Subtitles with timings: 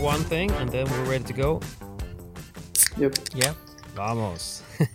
[0.00, 1.60] One thing and then we're ready to go.
[2.96, 3.14] Yep.
[3.34, 3.52] Yeah.
[3.94, 4.62] Vamos.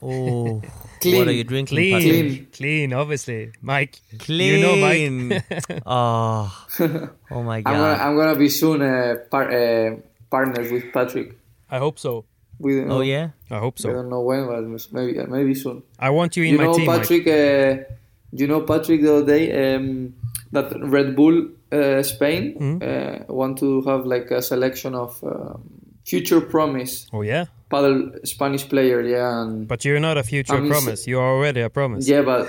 [0.00, 0.62] Oh,
[1.00, 1.18] Clean.
[1.18, 1.76] what are you drinking?
[1.76, 1.92] Clean.
[2.28, 2.52] Patrick?
[2.52, 2.92] Clean.
[2.92, 3.52] obviously.
[3.62, 4.00] Mike.
[4.18, 4.54] Clean.
[4.54, 5.44] You know Mike.
[5.86, 6.66] oh,
[7.30, 8.00] oh my I'm gonna god.
[8.00, 9.96] I'm gonna be soon uh, par- uh,
[10.30, 11.36] partners with Patrick.
[11.70, 12.24] I hope so.
[12.60, 13.30] We don't Oh know, yeah.
[13.50, 13.90] I hope so.
[13.90, 15.82] I don't know when, but maybe maybe soon.
[15.98, 16.86] I want you in you my know team.
[16.86, 17.00] Mike.
[17.02, 17.26] Patrick.
[17.28, 17.84] Uh,
[18.32, 20.12] you know Patrick the other day um,
[20.52, 22.78] that Red Bull uh, Spain Hmm?
[22.82, 25.62] uh, want to have like a selection of um,
[26.10, 27.44] future promise Oh yeah.
[27.70, 27.96] padel
[28.34, 28.98] Spanish player.
[29.14, 31.00] Yeah, and But you're not a future I'm promise.
[31.10, 32.02] You are already a promise.
[32.12, 32.42] yeah, but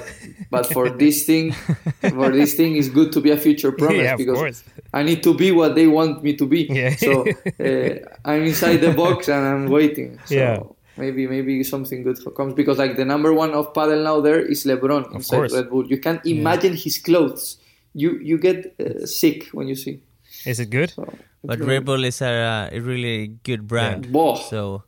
[0.55, 1.45] but for this thing,
[2.19, 4.59] for this thing, it's good to be a future promise Yeah, because course.
[4.99, 6.61] I need to be what they want me to be.
[6.81, 6.95] Yeah.
[7.05, 7.11] So
[7.67, 7.89] uh,
[8.29, 10.09] I'm inside the box and I'm waiting.
[10.25, 10.57] So Yeah.
[11.03, 14.59] maybe maybe something good comes because like the number one of padel now there is
[14.69, 15.53] Lebrón inside course.
[15.57, 15.85] Red Bull.
[15.93, 17.43] You can't imagine his clothes.
[18.01, 19.95] You you get uh, sick when you see.
[20.51, 20.89] Is it good?
[20.95, 21.03] So,
[21.43, 24.11] But Red Bull is a, a really good brand.
[24.11, 24.35] Boh.
[24.35, 24.83] So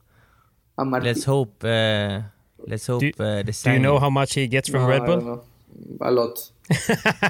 [0.78, 1.63] let's hope.
[1.63, 2.22] Uh,
[2.67, 5.01] let's hope Do- uh, the Do you know how much he gets from No, Red
[5.01, 5.19] I Bull?
[5.19, 5.44] don't know.
[6.01, 6.51] A lot.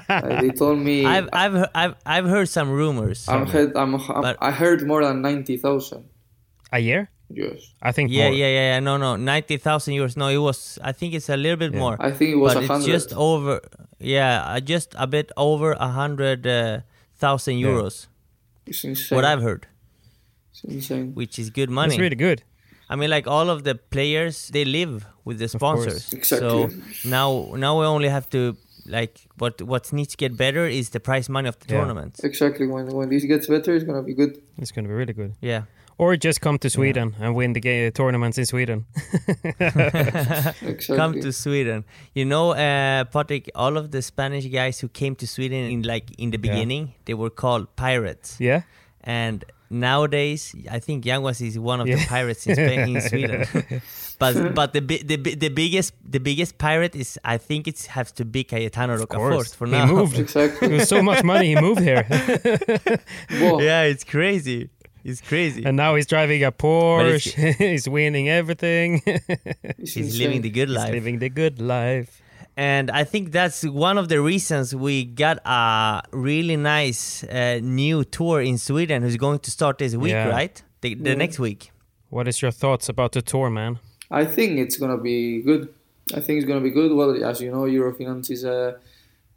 [0.09, 1.05] Uh, they told me.
[1.05, 3.27] I've I've I've I've heard some rumors.
[3.29, 6.03] I'm heard, I'm, I'm, I heard more than ninety thousand.
[6.71, 7.09] A year?
[7.33, 7.73] Yes.
[7.81, 8.33] I think yeah, more.
[8.33, 8.79] yeah, yeah, yeah.
[8.79, 10.17] No, no, ninety thousand euros.
[10.17, 10.77] No, it was.
[10.83, 11.95] I think it's a little bit more.
[11.99, 13.61] I think it was but a it's just over.
[13.99, 16.81] Yeah, uh, just a bit over a hundred uh,
[17.15, 18.07] thousand euros.
[18.71, 19.15] It's insane.
[19.17, 19.63] What I've heard,
[20.51, 21.07] It's insane.
[21.19, 21.93] which is good money.
[21.93, 22.39] It's really good.
[22.91, 24.93] I mean, like all of the players, they live
[25.27, 26.01] with the sponsors.
[26.19, 26.49] Exactly.
[26.49, 26.49] So
[27.17, 27.29] now,
[27.65, 28.41] now we only have to
[28.97, 31.77] like what what needs to get better is the prize money of the Yeah.
[31.79, 32.13] tournament.
[32.29, 32.65] Exactly.
[32.73, 34.31] When when this gets better, it's gonna be good.
[34.61, 35.31] It's going to be really good.
[35.51, 35.61] Yeah.
[36.01, 38.85] Or just come to Sweden and win the ga- tournaments in Sweden.
[39.59, 40.97] Exactly.
[40.97, 41.83] Come to Sweden.
[42.15, 46.05] You know, uh, Patrick, all of the Spanish guys who came to Sweden in like
[46.17, 46.47] in the Yeah.
[46.53, 48.37] beginning, they were called pirates.
[48.39, 48.61] yeah?
[49.03, 53.45] And nowadays, I think Yanguas is one of the pirates in Spain, in Sweden.
[54.19, 58.25] but but the, the the biggest the biggest pirate is I think it has to
[58.25, 59.53] be Cayetano Of Rocafort course.
[59.53, 59.85] for he now.
[59.85, 60.17] moved.
[60.25, 60.67] Exactly.
[60.67, 62.05] It was so much money he moved here.
[63.69, 64.69] Yeah, it's crazy.
[65.03, 65.63] It's crazy.
[65.65, 67.55] and now he's driving a Porsche.
[67.57, 69.01] he's winning everything.
[69.05, 70.91] It's He's living the good he's life.
[70.91, 72.21] living the good life.
[72.57, 78.03] And I think that's one of the reasons we got a really nice uh, new
[78.03, 80.27] tour in Sweden who's going to start this week, Yeah.
[80.29, 80.61] right?
[80.81, 81.71] The, the next week.
[82.09, 83.79] What is your thoughts about the tour, man?
[84.11, 85.69] I think it's gonna be good.
[86.13, 86.91] I think it's gonna be good.
[86.91, 88.73] Well, as you know, Eurofinance is uh,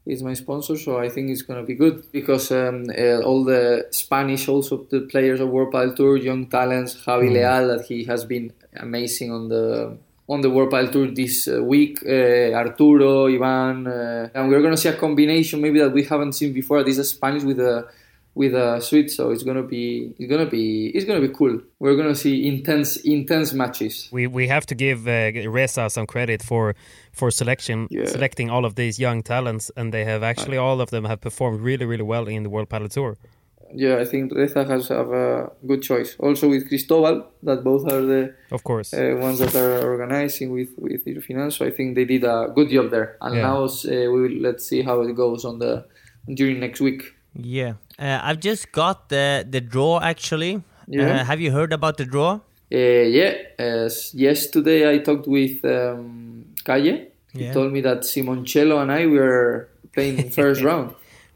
[0.07, 3.87] is my sponsor, so I think it's gonna be good because um, uh, all the
[3.91, 8.25] Spanish, also the players of World Padel Tour, young talents, Javi Leal, that he has
[8.25, 9.97] been amazing on the
[10.29, 12.01] on the World Padel Tour this uh, week.
[12.07, 16.53] Uh, Arturo, Ivan, uh, and we're gonna see a combination maybe that we haven't seen
[16.53, 16.83] before.
[16.83, 17.89] This is Spanish with a
[18.35, 19.11] with a suite.
[19.11, 21.61] So it's gonna be it's gonna be it's gonna be cool.
[21.79, 24.09] We're gonna see intense intense matches.
[24.13, 26.75] We we have to give uh, Reza some credit for
[27.13, 28.07] for selection Yeah.
[28.07, 31.61] selecting all of these young talents, and they have actually all of them have performed
[31.61, 33.17] really really well in the World Padel Tour.
[33.77, 36.15] Yeah, I think Reza has have a good choice.
[36.21, 38.93] Also with Cristobal, that both are the Of course.
[38.95, 41.55] uh, ones that are organizing with with Eurofinance.
[41.59, 43.17] So I think they did a good job there.
[43.21, 43.43] And Yeah.
[43.49, 45.85] now uh, we will let's see how it goes on the
[46.39, 47.03] during next week.
[47.37, 50.63] Yeah, uh, I've just got the the draw actually.
[50.87, 51.21] Yeah.
[51.21, 52.41] Uh, have you heard about the draw?
[52.73, 52.77] Uh,
[53.19, 57.07] yeah, uh, yesterday I talked with um, Calle.
[57.33, 57.53] He Yeah.
[57.53, 60.95] told me that Simoncello and I were playing the first round.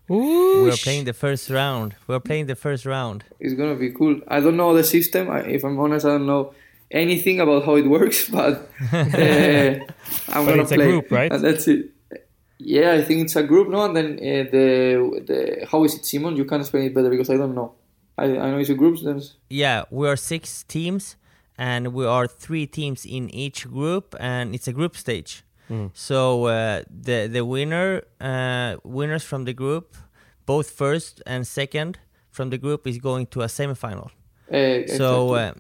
[0.09, 1.95] We're playing the first round.
[2.07, 3.25] We're playing the first round.
[3.41, 4.21] It's gonna be cool.
[4.29, 5.29] I don't know the system.
[5.31, 6.55] I, if I'm honest, I don't know
[6.91, 8.97] anything about how it works, but uh,
[10.33, 10.87] I'm But gonna it's a play.
[10.87, 11.31] group, right?
[11.33, 11.91] And that's it.
[12.59, 13.85] Yeah, I think it's a group, no.
[13.85, 16.37] And then uh, the the how is it, Simon?
[16.37, 17.75] You can explain it better because I don't know.
[18.17, 18.99] I, I know it's a group.
[19.03, 21.17] Then Yeah, we are six teams,
[21.57, 25.45] and we are three teams in each group, and it's a group stage.
[25.93, 29.97] So uh, the the winner uh, winners from the group,
[30.47, 31.99] both first and second
[32.31, 34.11] from the group, is going to a semifinal.
[34.51, 35.39] uh, So exactly.
[35.39, 35.53] uh,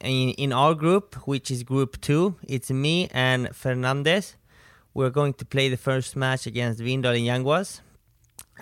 [0.00, 4.36] in in our group, which is group two, it's me and Fernandez.
[4.94, 7.80] We're going to play the first match against Vindal and Yanguas.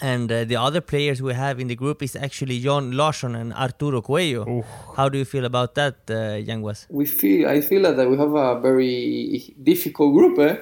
[0.01, 3.53] And uh, the other players we have in the group is actually John Larsson and
[3.53, 4.65] Arturo Coello.
[4.97, 6.87] How do you feel about that, uh, Yanguas?
[6.89, 10.57] we feel I feel that we have a very difficult group, eh?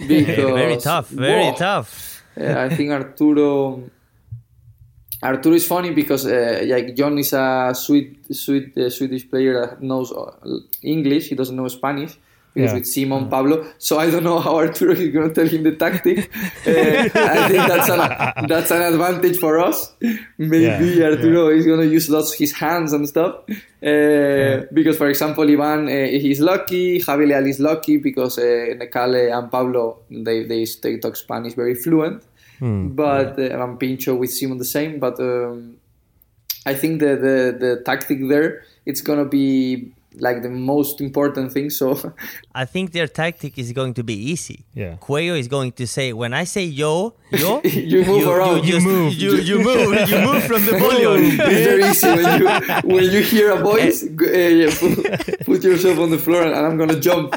[0.08, 1.54] Because very tough, very Whoa.
[1.54, 2.22] tough.
[2.40, 3.82] Uh, I think Arturo
[5.22, 9.82] Arturo is funny because uh, like John is a sweet, sweet uh, Swedish player that
[9.82, 10.32] knows uh,
[10.82, 11.28] English.
[11.28, 12.16] He doesn't know Spanish.
[12.54, 12.78] Because Yeah.
[12.78, 15.72] with Simon Pablo, so I don't know how Arturo is going to tell him the
[15.72, 16.30] tactic.
[16.66, 19.92] Uh, I think that's an that's an advantage for us.
[20.38, 23.36] Maybe Yeah, Arturo is going to use lots of his hands and stuff.
[23.82, 29.32] Uh, Because, for example, Ivan uh, he's lucky, Javi Leal is lucky because uh, Necale
[29.36, 32.22] and Pablo they, they they talk Spanish very fluent
[32.94, 35.00] but uh, and Pincho with Simon the same.
[35.00, 35.78] But um,
[36.64, 41.70] I think the, the the tactic there it's gonna be like the most important thing.
[41.70, 42.12] So
[42.54, 44.64] I think their tactic is going to be easy.
[44.74, 44.96] Yeah.
[45.00, 48.64] Coello is going to say, when I say yo, yo, You move around.
[48.64, 49.14] You, You move.
[49.14, 50.08] You, you move.
[50.12, 51.38] You move from the volume.
[51.40, 52.48] it's very easy when you
[52.94, 54.06] when you hear a voice, uh,
[54.60, 57.36] yeah, put, put yourself on the floor and I'm gonna jump.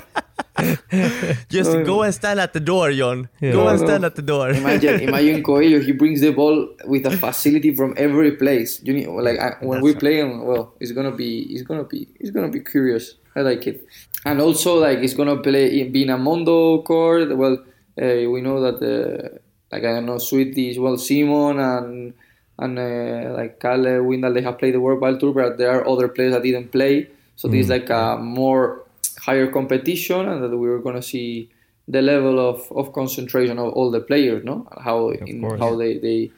[1.49, 3.29] Just go and stand at the door, John.
[3.41, 3.51] Yeah.
[3.51, 3.85] Go No, and no.
[3.87, 4.49] stand at the door.
[4.49, 5.83] Imagine, imagine Coello.
[5.83, 8.81] He brings the ball with a facility from every place.
[8.83, 11.83] You need, like I, when we That's play him, well, it's gonna be, it's gonna
[11.83, 13.15] be, it's gonna be curious.
[13.35, 13.85] I like it,
[14.23, 17.35] and also like it's gonna play in, be in a Mondo court.
[17.35, 17.57] Well,
[18.01, 19.37] uh, we know that uh,
[19.71, 22.13] like I don't know, Sweetie is well, Simon and
[22.57, 25.85] and uh, like Kalle Windal, they have played the World Ball Tour, but there are
[25.85, 27.09] other players that didn't play.
[27.35, 28.84] So this is like a more
[29.25, 31.49] higher competition, and that we were gonna see
[31.87, 34.67] the level of, of concentration of all the players, no?
[34.83, 36.31] How in, how they they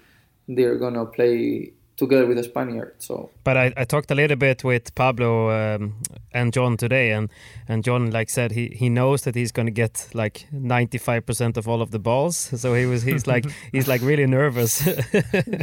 [0.47, 2.93] they're gonna play together with the Spaniard.
[2.99, 5.95] So But I, I talked a little bit with Pablo um,
[6.31, 7.29] and John today, and,
[7.67, 11.25] and John like said he, he knows that he's going to get like ninety five
[11.25, 12.37] percent of all of the balls.
[12.37, 14.85] So he was he's like he's like really nervous.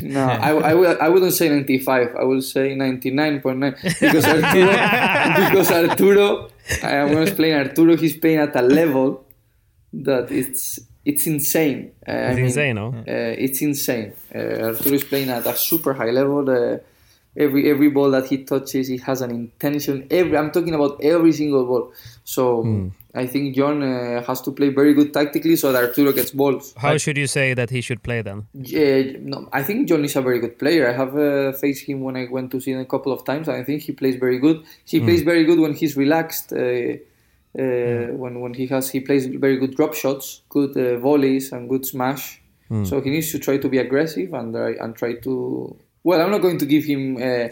[0.03, 2.15] no, I, I I wouldn't say ninety five.
[2.17, 4.71] I would say ninety nine point nine because Arturo
[5.51, 6.51] because Arturo
[6.83, 7.97] I'm gonna explain Arturo.
[7.97, 9.25] He's playing at a level
[9.93, 11.93] that it's it's insane.
[12.06, 12.89] Uh, I It's mean, insane, no?
[12.89, 13.03] Uh,
[13.47, 14.12] it's insane.
[14.35, 16.49] Uh, Arturo is playing at a super high level.
[16.49, 16.79] Uh,
[17.37, 20.06] every every ball that he touches, he has an intention.
[20.11, 21.93] Every I'm talking about every single ball.
[22.25, 22.89] So Hmm.
[23.17, 26.75] I think John uh, has to play very good tactically so that Arturo gets balls.
[26.77, 28.46] How should you say that he should play then?
[28.55, 30.89] Yeah, no, I think John is a very good player.
[30.89, 33.46] I have uh, faced him when I went to see him a couple of times.
[33.46, 34.65] and I think he plays very good.
[34.84, 36.53] He plays very good when he's relaxed.
[37.58, 41.53] Uh, uh, When when he has he plays very good drop shots, good uh, volleys,
[41.53, 42.41] and good smash.
[42.82, 45.77] So he needs to try to be aggressive and uh, and try to.
[46.03, 47.17] Well, I'm not going to give him.
[47.17, 47.20] Uh,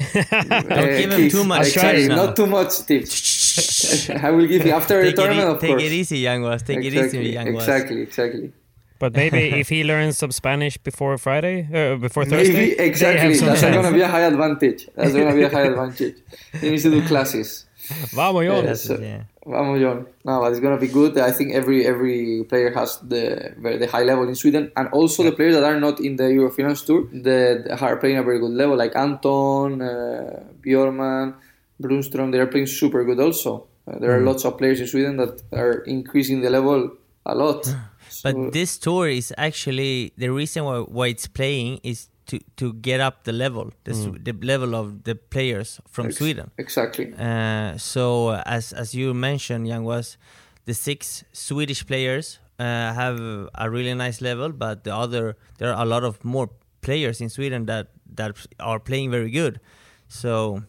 [0.77, 2.09] Don't give him too much tips.
[2.09, 4.11] Not too much tips.
[4.27, 5.83] I will give you after the tournament, e- of take course.
[5.85, 6.63] it easy, Yanguas.
[6.67, 7.55] Take exactly, it easy, Yanguas.
[7.55, 8.53] exactly, exactly.
[8.99, 13.35] But maybe if he learns some Spanish before Friday, uh, before Thursday, Maybe exactly.
[13.37, 14.89] That's going to be a high advantage.
[14.97, 16.17] That's going to be a high advantage.
[16.61, 17.67] He needs to do classes.
[18.15, 18.65] Vamos, John.
[18.65, 18.85] Yes.
[18.85, 19.23] That's it, yeah.
[19.45, 20.07] Vamos, John.
[20.25, 21.19] No, but it's going to be good.
[21.19, 25.33] I think every every player has the the high level in Sweden, and also the
[25.33, 28.53] players that are not in the Eurofinance Tour, the, the are playing a very good
[28.53, 31.35] level, like Anton, uh, Bjorman,
[31.83, 32.31] Brunstrom.
[32.33, 33.19] They are playing super good.
[33.19, 34.27] Also, uh, there are Mm.
[34.27, 36.91] lots of players in Sweden that are increasing the level
[37.27, 37.67] a lot.
[38.13, 42.73] So- But this tour is actually the reason why, why it's playing is to to
[42.73, 46.51] get up the level, the, s the level of the players from Ex- Sweden.
[46.57, 47.07] Exactly.
[47.19, 50.17] Uh, so uh, as as you mentioned, Yanguas
[50.65, 53.19] the six Swedish players uh, have
[53.55, 56.49] a really nice level, but the other there are a lot of more
[56.81, 59.61] players in Sweden that that are playing very good.
[60.09, 60.63] So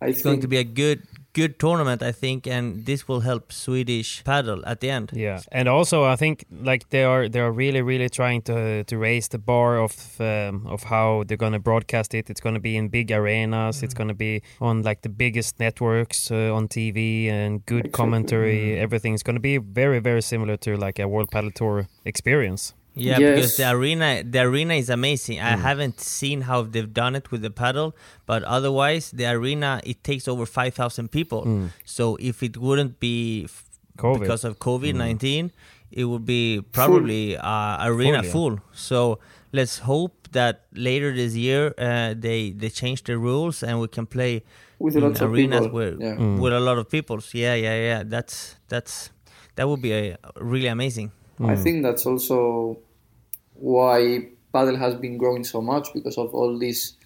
[0.00, 1.02] I it's going to be a good
[1.32, 5.10] good tournament, I think, and this will help Swedish padel at the end.
[5.12, 8.98] Yeah, and also I think like they are they are really really trying to to
[8.98, 12.30] raise the bar of um, of how they're going to broadcast it.
[12.30, 13.82] It's going to be in big arenas.
[13.82, 18.78] It's going to be on like the biggest networks uh, on TV and good commentary.
[18.78, 22.74] Everything's going to be very very similar to like a World Padel Tour experience.
[22.94, 23.34] Yeah, Yes.
[23.34, 25.40] because the arena the arena is amazing.
[25.40, 25.62] I hmm.
[25.62, 27.92] haven't seen how they've done it with the padel,
[28.26, 31.42] but otherwise the arena it takes over five thousand people.
[31.42, 31.66] Hmm.
[31.84, 33.64] So if it wouldn't be f-
[33.96, 36.00] because of COVID nineteen, hmm.
[36.00, 38.32] it would be probably uh, arena Full, yeah.
[38.32, 38.58] full.
[38.72, 39.18] So
[39.52, 44.06] let's hope that later this year uh, they they change the rules and we can
[44.06, 44.42] play
[44.78, 46.38] With in lots of arenas people, where, yeah.
[46.38, 47.20] with a lot of people.
[47.32, 48.02] Yeah, yeah, yeah.
[48.04, 49.10] That's that's
[49.56, 51.12] that would be a, really amazing.
[51.42, 51.62] I hmm.
[51.62, 52.78] think that's also
[53.54, 56.96] why padel has been growing so much because of all these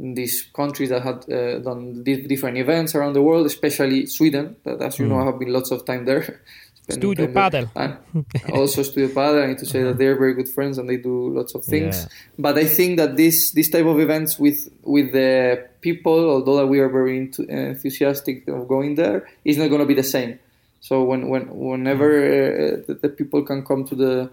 [0.00, 4.54] these countries that had uh, done di- different events around the world, especially Sweden.
[4.62, 6.40] That, as you know, I have been lots of time there.
[6.88, 7.26] spending Studio.
[7.32, 7.70] Padel.
[7.74, 9.44] And also Studio Padel.
[9.44, 9.98] I need to say that uh-huh.
[9.98, 12.02] they're very good friends and they do lots of things.
[12.02, 12.08] Yeah.
[12.38, 16.66] But I think that this this type of events with with the people, although that
[16.66, 20.02] we are very into, uh, enthusiastic of going there, is not going to be the
[20.04, 20.38] same.
[20.88, 24.30] So when when whenever uh, the, the people can come to the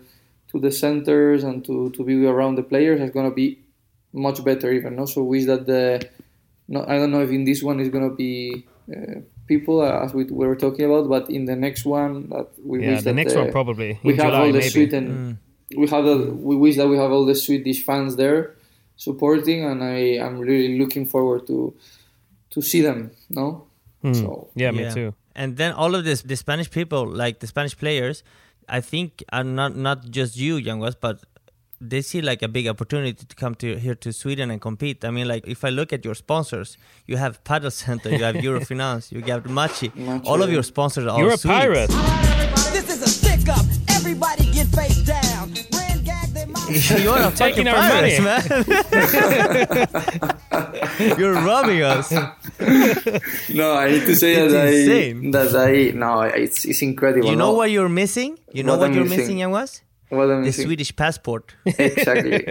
[0.51, 3.59] to the centers and to, to be around the players, it's going to be
[4.13, 4.97] much better even.
[4.97, 5.83] Also wish that the
[6.69, 10.05] no, I don't know if in this one is going to be uh, people uh,
[10.05, 13.11] as we were talking about, but in the next one that we Yeah, wish the
[13.11, 14.69] that next uh, one probably we in have July all the maybe.
[14.69, 15.39] Sweden
[15.75, 16.17] we have the,
[16.49, 18.55] we wish that we have all the Swedish fans there
[18.95, 21.75] supporting, and I am really looking forward to
[22.51, 23.11] to see them.
[23.29, 23.67] No,
[24.13, 25.13] so Yeah, me too.
[25.35, 28.23] And then all of this, the Spanish people, like the Spanish players,
[28.69, 31.19] I think are not not just you, young ones, but
[31.81, 35.03] they see like a big opportunity to come to here to Sweden and compete.
[35.03, 38.35] I mean, like if I look at your sponsors, you have Padel Center, you have
[38.35, 39.91] Eurofinance, you have Machi.
[39.95, 41.59] Machi, All of your sponsors are You're a Swedes.
[41.59, 41.89] pirate.
[42.71, 43.65] This is a stick up.
[43.89, 45.53] Everybody get face down.
[47.03, 48.39] You're a Taking fucking our pirates, money.
[50.99, 51.09] man.
[51.19, 52.11] You're robbing us.
[53.53, 55.27] no, I need to say It's that insane.
[55.27, 57.27] I that I no, it's it's incredible.
[57.29, 57.57] You know no?
[57.57, 58.37] what you're missing?
[58.53, 59.19] You know What what, you're missing?
[59.19, 59.81] missing, young ones?
[60.09, 60.67] What am The saying?
[60.67, 61.55] Swedish passport.
[61.65, 62.45] Exactly.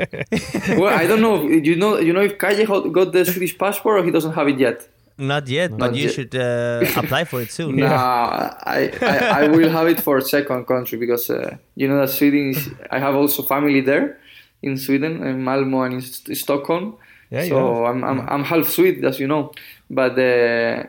[0.76, 1.42] well, I don't know.
[1.48, 4.58] You know, you know if Kaje got the Swedish passport or he doesn't have it
[4.58, 4.88] yet.
[5.16, 7.76] Not yet, but Not you should uh, apply for it soon.
[7.84, 12.10] No, I, I I will have it for second country because uh, you know that
[12.10, 12.68] Sweden is.
[12.90, 14.18] I have also family there
[14.62, 16.96] in Sweden, in Malmo and in St- Stockholm.
[17.30, 17.86] Yeah, you so.
[17.86, 19.52] I'm, I'm I'm half Swede, as you know,
[19.88, 20.82] but uh,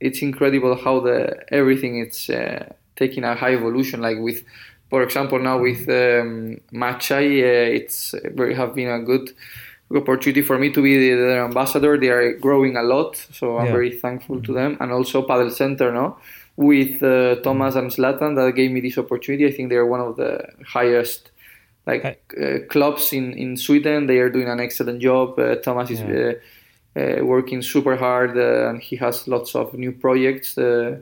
[0.00, 4.00] it's incredible how the everything it's uh, taking a high evolution.
[4.00, 4.44] Like with,
[4.88, 9.30] for example, now with um, Machai, uh, it's very have been a good
[9.96, 11.96] opportunity for me to be the, their ambassador.
[11.98, 13.72] They are growing a lot, so I'm Yeah.
[13.72, 14.76] very thankful to them.
[14.80, 16.16] And also Padel Center, no,
[16.56, 19.46] with uh, Thomas and Zlatan that gave me this opportunity.
[19.46, 21.30] I think they are one of the highest
[21.86, 22.04] like
[22.40, 24.06] uh, clubs in in Sweden.
[24.06, 25.38] They are doing an excellent job.
[25.38, 26.00] Uh, Thomas is.
[26.00, 26.34] Uh,
[26.96, 30.58] uh, working super hard uh, and he has lots of new projects.
[30.58, 30.96] Uh,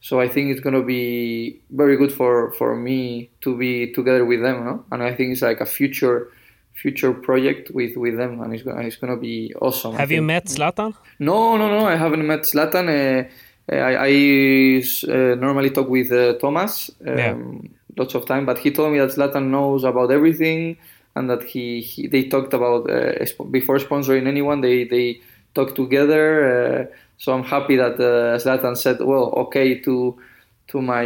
[0.00, 4.40] so I think it's gonna be very good for, for me to be together with
[4.42, 4.84] them, no?
[4.90, 6.32] And I think it's like a future
[6.82, 9.94] future project with, with them, and it's gonna it's gonna be awesome.
[10.02, 10.94] Have you met Zlatan?
[11.18, 11.86] No, no, no.
[11.86, 12.86] I haven't met Zlatan.
[12.88, 14.12] Uh, I, I
[15.12, 17.36] uh, normally talk with uh, Thomas um, Yeah.
[18.00, 20.76] lots of time, but he told me that Zlatan knows about everything
[21.16, 23.12] and that he, he they talked about uh,
[23.50, 24.60] before sponsoring anyone.
[24.62, 25.20] They they
[25.54, 26.24] talked together.
[26.52, 26.84] Uh,
[27.18, 29.94] so I'm happy that uh, Zlatan said, "Well, okay to
[30.68, 31.04] to my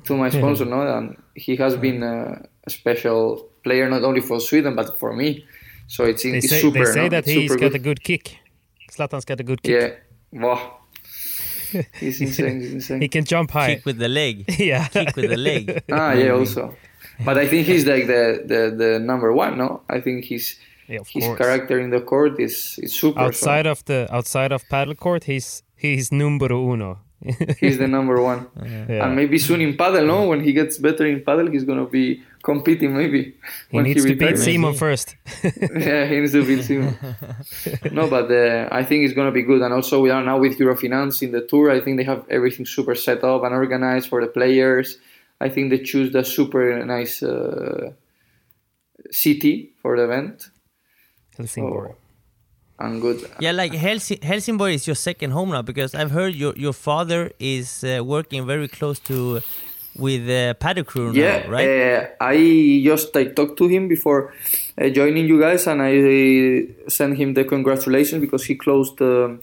[0.06, 4.38] to my sponsor." No, and he has been uh, a special player not only for
[4.40, 5.44] Sweden but for me.
[5.86, 6.78] So it's, They it's say super.
[6.78, 7.08] they say no?
[7.10, 7.80] that It's he's super got good.
[7.80, 8.38] a good kick.
[8.92, 9.72] Zlatan's got a good kick.
[10.32, 10.40] Yeah.
[10.42, 10.78] Wow.
[12.00, 12.60] He's insane.
[12.60, 13.00] He's insane.
[13.00, 13.74] He can jump high.
[13.74, 14.44] Kick with the leg.
[14.58, 14.86] yeah.
[14.88, 15.82] Kick with the leg.
[15.92, 16.74] ah, yeah, also.
[17.24, 19.82] But I think he's like the, the, the number one, no?
[19.88, 20.56] I think his
[20.88, 21.38] Yeah, his course.
[21.38, 23.18] character in the court is, is super.
[23.20, 26.98] so outside of the outside of padel court, he's he's numero uno.
[27.60, 28.40] he's the number one.
[28.62, 29.04] Yeah.
[29.06, 30.18] And maybe soon in padel, no?
[30.30, 33.22] When he gets better in padel, he's gonna be competing maybe.
[33.70, 34.38] he when needs to beat.
[34.38, 35.16] Simon first.
[35.42, 36.96] yeah, he needs to beat Simon.
[37.90, 39.62] no, but uh, I think it's gonna be good.
[39.62, 41.70] And also, we are now with Eurofinance in the tour.
[41.70, 44.98] I think they have everything super set up and organized for the players.
[45.40, 47.92] I think they choose the super nice uh,
[49.10, 50.50] city for the event.
[51.36, 51.90] Helsingborg.
[51.90, 51.96] So,
[52.78, 53.18] I'm good.
[53.40, 57.32] Yeah, like Helsi- Helsingborg is your second home now because I've heard your your father
[57.38, 59.40] is uh, working very close to
[59.96, 61.68] with uh, paddock crew now, yeah, right?
[61.68, 64.32] uh, I just I talked to him before
[64.80, 69.40] uh, joining you guys, and I uh, sent him the congratulations because he closed um,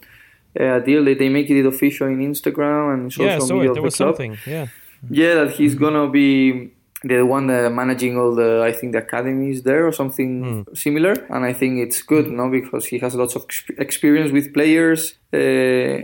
[0.55, 1.03] a deal.
[1.05, 3.69] They, they make it official in Instagram and social yeah, media it.
[3.69, 4.09] of There the was club.
[4.09, 4.37] something.
[4.45, 4.67] Yeah.
[5.09, 6.71] Yeah, that he's gonna be
[7.03, 11.43] the one uh, managing all the I think the academies there or something similar, and
[11.45, 13.43] I think it's good, no, because he has lots of
[13.77, 15.37] experience with players uh,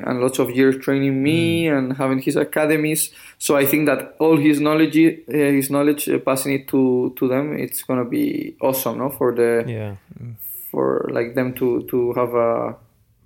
[0.07, 3.11] and lots of years training me and having his academies.
[3.37, 7.27] So I think that all his knowledge, uh, his knowledge, uh, passing it to to
[7.27, 9.95] them, it's gonna be awesome, no, for the Yeah.
[10.71, 12.75] for like them to to have a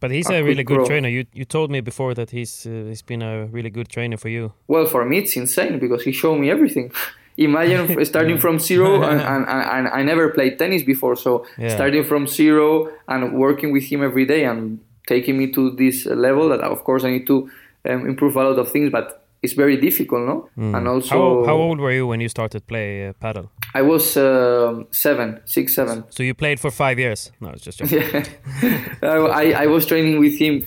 [0.02, 0.88] But he's a a really good growth.
[0.88, 1.10] trainer.
[1.10, 4.30] You you told me before that he's uh, he's been a really good trainer for
[4.30, 4.52] you.
[4.68, 6.92] Well, for me, it's insane because he showed me everything.
[7.44, 11.16] Imagine starting from zero, and, and, and, and I never played tennis before.
[11.16, 11.76] So Yeah.
[11.76, 16.50] starting from zero and working with him every day and taking me to this level
[16.50, 17.50] that, of course, I need to
[17.90, 19.06] um, improve a lot of things, but
[19.44, 20.50] it's very difficult, no?
[20.78, 21.46] And also, Mm.
[21.46, 23.50] How how old were you when you started play uh, paddle?
[23.74, 26.04] I was um seven, six, seven.
[26.10, 27.32] So you played for five years?
[27.40, 28.00] No, it's just joking.
[28.04, 28.26] Yeah.
[29.44, 30.66] I, I was training with him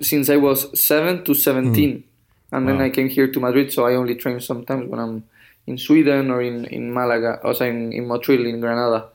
[0.00, 2.04] since I was seven to 17.
[2.52, 2.84] And then Wow.
[2.86, 5.24] I came here to Madrid, so I only train sometimes when I'm
[5.66, 9.08] in Sweden or in, in Malaga, also in, in Motril, in Granada.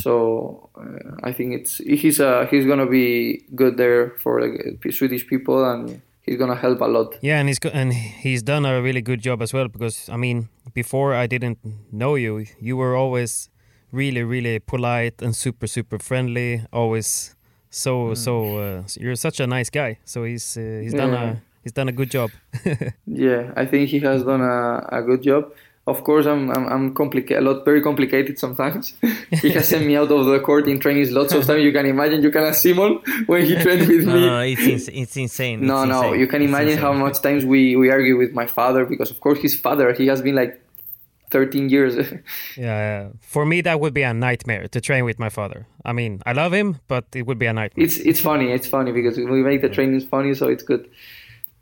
[0.00, 5.26] So uh, I think it's he's uh, he's gonna be good there for like, Swedish
[5.26, 7.14] people, and he's gonna help a lot.
[7.20, 10.16] Yeah, and he's go- and he's done a really good job as well because I
[10.16, 11.58] mean, before I didn't
[11.92, 13.50] know you, you were always
[13.92, 16.62] really, really polite and super, super friendly.
[16.72, 17.36] Always
[17.68, 18.56] so, so.
[18.58, 19.98] Uh, you're such a nice guy.
[20.06, 21.30] So he's uh, he's done Yeah.
[21.32, 22.30] a he's done a good job.
[23.06, 25.52] Yeah, I think he has done a, a good job.
[25.88, 28.94] Of course, I'm I'm, I'm complicated, a lot very complicated sometimes.
[29.42, 31.62] he has sent me out of the court in trainings lots of times.
[31.62, 32.22] You can imagine.
[32.22, 34.12] You can ask Simon when he trained with me.
[34.12, 35.64] no, no, it's ins- it's insane.
[35.64, 36.20] No, It's no, insane.
[36.20, 39.38] you can imagine how much times we, we argue with my father because, of course,
[39.38, 40.60] his father, he has been like
[41.30, 41.94] 13 years.
[42.56, 45.66] Yeah, for me that would be a nightmare to train with my father.
[45.84, 47.84] I mean, I love him, but it would be a nightmare.
[47.86, 50.88] it's it's funny, it's funny because we make the trainings funny, so it's good.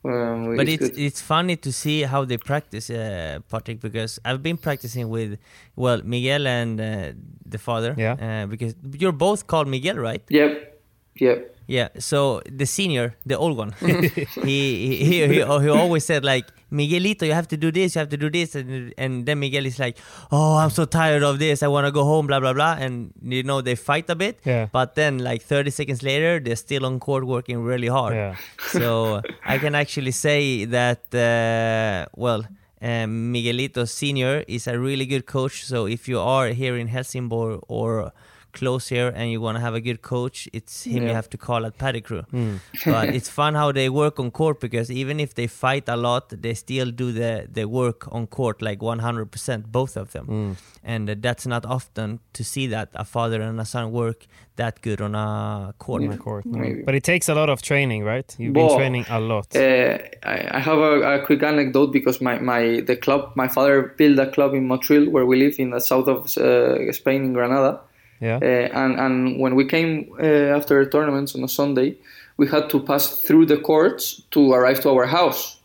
[0.04, 4.42] Um, But it's it's it's funny to see how they practice, uh, Patrick, because I've
[4.42, 5.38] been practicing with,
[5.76, 7.12] well, Miguel and uh,
[7.46, 7.94] the father.
[7.96, 8.12] Yeah.
[8.20, 10.22] Uh, because you're both called Miguel, right?
[10.28, 10.82] Yep,
[11.20, 11.53] yep.
[11.66, 11.88] Yeah.
[11.98, 14.09] So the senior, the old one, he,
[14.42, 18.16] he he he always said like Miguelito, you have to do this, you have to
[18.16, 19.96] do this, and and then Miguel is like,
[20.33, 23.12] oh, I'm so tired of this, I want to go home, blah blah blah, and
[23.22, 24.40] you know they fight a bit.
[24.44, 24.66] Yeah.
[24.72, 28.14] But then like 30 seconds later, they're still on court working really hard.
[28.14, 28.37] Yeah.
[28.68, 32.44] so I can actually say that uh, well.
[32.83, 35.64] Um, Miguelito Senior is a really good coach.
[35.64, 38.12] So if you are here in Helsingborg or
[38.54, 41.38] close here and you want to have a good coach, it's him you have to
[41.46, 42.24] call at Paddy Crew.
[42.94, 46.24] But it's fun how they work on court because even if they fight a lot,
[46.44, 50.56] they still do the, the work on court like 100%, both of them.
[50.82, 54.80] And uh, that's not often to see that a father and a son work that
[54.82, 56.02] good on a court.
[56.02, 56.44] on the court.
[56.46, 56.82] no.
[56.84, 58.28] But it takes a lot of training, right?
[58.38, 59.54] You've been training a lot.
[59.56, 63.94] Uh, I, I have a, a quick anecdote because my, my the club, my father
[63.98, 67.32] built a club in Motril where we live in the south of uh, Spain in
[67.32, 67.80] Granada.
[68.20, 68.38] Yeah.
[68.42, 71.96] Uh, and and when we came uh, after tournaments on a Sunday,
[72.37, 75.61] we had to pass through the courts to arrive to our house.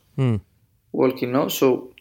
[0.92, 1.48] Walking, no.
[1.48, 1.92] So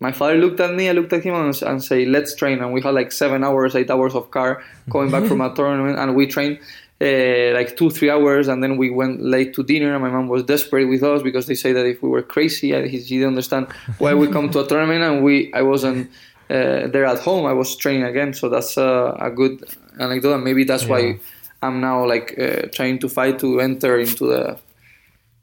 [0.00, 2.72] my father looked at me, I looked at him, and, and say, "Let's train." And
[2.72, 6.14] we had like seven hours, eight hours of car coming back from a tournament, and
[6.16, 6.58] we trained.
[7.00, 9.92] Uh, like two, three hours, and then we went late to dinner.
[9.92, 12.76] And my mom was desperate with us because they say that if we were crazy,
[12.76, 13.66] I, he didn't understand
[13.98, 16.12] why we come to a tournament and we I wasn't
[16.52, 17.46] uh, there at home.
[17.46, 19.54] I was training again, so that's uh, a good
[19.98, 20.34] anecdote.
[20.34, 21.18] And maybe that's why
[21.62, 24.58] I'm now like uh, trying to fight to enter into the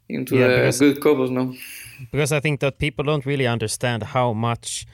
[0.08, 1.54] into Yeah, the because- good couples now.
[2.12, 4.86] because I think that people don't really understand how much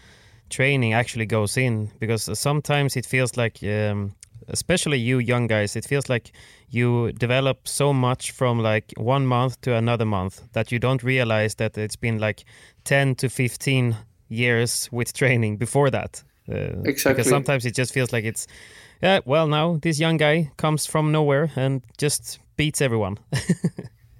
[0.49, 1.89] training actually goes in.
[1.99, 4.11] Because sometimes it feels like, um,
[4.47, 6.31] especially you young guys, it feels like
[6.69, 11.55] you develop so much from like one month to another month that you don't realize
[11.55, 12.43] that it's been like
[12.83, 13.95] 10 to 15
[14.29, 16.23] years with training before that.
[16.49, 17.13] Uh, Exactly.
[17.13, 18.47] Because sometimes it just feels like it's,
[19.01, 23.17] yeah, well, now this young guy comes from nowhere and just beats everyone.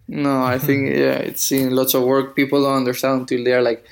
[0.07, 2.35] No, I think yeah, it's in lots of work.
[2.35, 3.83] People don't understand until they are like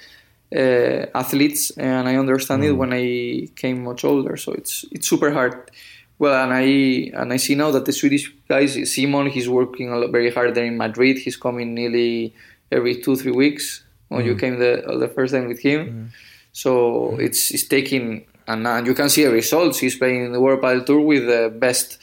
[0.56, 4.38] uh, athletes, and I understand it when I came much older.
[4.38, 5.72] So it's it's super hard.
[6.20, 9.98] Well, and I and I see now that the Swedish guys, Simon, he's working a
[9.98, 11.18] lot, very hard there in Madrid.
[11.18, 12.34] He's coming nearly
[12.72, 13.83] every two three weeks.
[14.14, 16.12] When you came the the first time with him,
[16.52, 19.80] so it's it's taking and, and you can see the results.
[19.80, 21.98] He's playing in the World Padel Tour with the best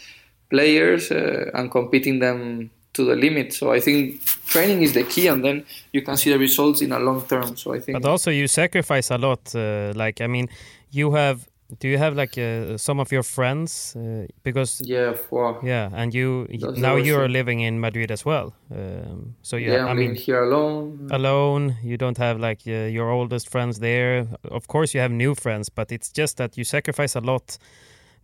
[0.49, 3.53] players uh, and competing them to the limit.
[3.53, 6.93] So I think training is the key, and then you can see the results in
[6.93, 7.57] a long term.
[7.57, 8.01] So I think.
[8.01, 9.55] But also, you sacrifice a lot.
[9.55, 10.49] Uh, like, I mean,
[10.91, 11.49] you have.
[11.79, 13.95] Do you have like uh, some of your friends?
[13.97, 18.25] Uh, because yeah, for yeah, and you now you are worst living in Madrid as
[18.25, 18.53] well.
[18.71, 21.09] Um, so you, yeah, I mean, here alone.
[21.11, 21.77] alone.
[21.83, 24.27] You don't have like uh, your oldest friends there.
[24.51, 27.59] Of course, you have new friends, but it's just that you sacrifice a lot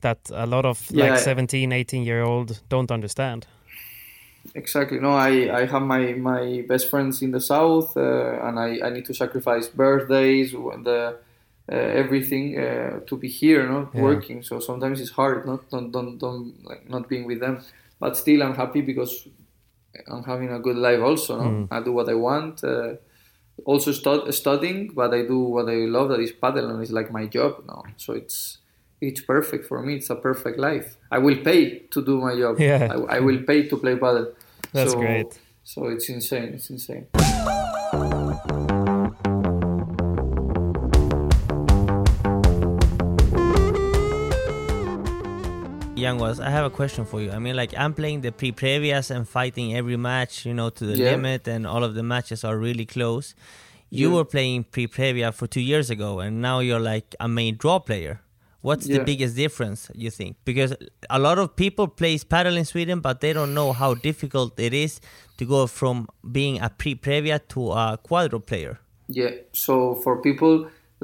[0.00, 1.10] that a lot of Yeah.
[1.10, 3.46] like 17, 18 year old don't understand.
[4.54, 4.98] Exactly.
[5.00, 8.90] No, I, I have my, my best friends in the south, uh, and I, I
[8.90, 11.16] need to sacrifice birthdays, when the
[11.74, 14.02] everything uh, to be here, not Yeah.
[14.02, 14.42] working.
[14.42, 17.60] So sometimes it's hard, not don't don't, don't like not being with them.
[17.98, 19.26] But still, I'm happy because
[20.08, 21.00] I'm having a good life.
[21.00, 21.48] Also, no?
[21.50, 21.68] Mm.
[21.70, 22.62] I do what I want.
[22.62, 22.94] Uh,
[23.64, 26.10] also stud- studying, but I do what I love.
[26.10, 27.82] That is padel, and it's like my job now.
[27.96, 28.58] So it's
[29.00, 29.94] it's perfect for me.
[29.96, 30.96] It's a perfect life.
[31.10, 32.60] I will pay to do my job.
[32.60, 32.92] Yeah.
[33.08, 34.34] I, I will pay to play padel.
[34.72, 35.38] That's So- great.
[35.64, 36.54] So it's insane.
[36.54, 37.06] It's insane.
[46.06, 47.30] Yanguas, I have a question for you.
[47.36, 50.96] I mean, like I'm playing the pre-previous and fighting every match, you know, to the
[50.96, 51.10] Yeah.
[51.12, 53.34] limit, and all of the matches are really close.
[53.90, 54.14] You Yeah.
[54.16, 58.14] were playing pre-previa for two years ago, and now you're like a main draw player.
[58.68, 60.32] What's the biggest difference you think?
[60.44, 60.70] Because
[61.08, 64.74] a lot of people plays padel in Sweden, but they don't know how difficult it
[64.74, 64.92] is
[65.38, 68.74] to go from being a pre-previa to a cuadro player.
[69.08, 69.30] Yeah.
[69.52, 70.54] So for people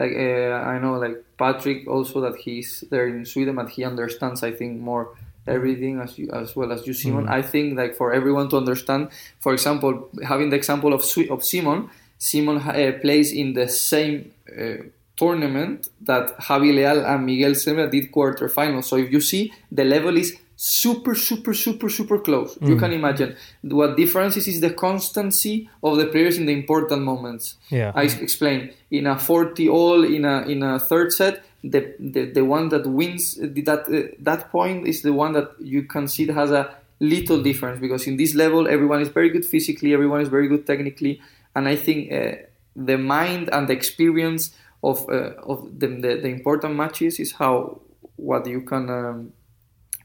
[0.01, 4.43] like uh, I know like Patrick also that he's there in Sweden, but he understands
[4.43, 5.05] I think more
[5.47, 7.29] everything as you, as well as you Simon.
[7.29, 9.03] I think like for everyone to understand,
[9.45, 9.93] for example,
[10.33, 11.03] having the example of
[11.35, 11.79] of Simon,
[12.19, 14.33] Simon uh, plays in the same.
[14.47, 18.85] Uh, tournament that Javi Leal and Miguel Semmler did quarterfinals.
[18.85, 22.57] So if you see, the level is super, super, super, super close.
[22.61, 23.35] You can imagine.
[23.63, 27.57] What difference is is the constancy of the players in the important moments.
[27.69, 27.91] Yeah.
[27.97, 28.73] I explain.
[28.89, 32.87] In a 40 all, in a in a third set, the the, the one that
[32.87, 36.77] wins that uh, that point is the one that you can see that has a
[37.01, 40.65] little difference because in this level everyone is very good physically, everyone is very good
[40.65, 41.21] technically,
[41.57, 42.37] and I think uh,
[42.77, 47.81] the mind and the experience of uh, of the, the the important matches is how
[48.15, 49.33] what you can um,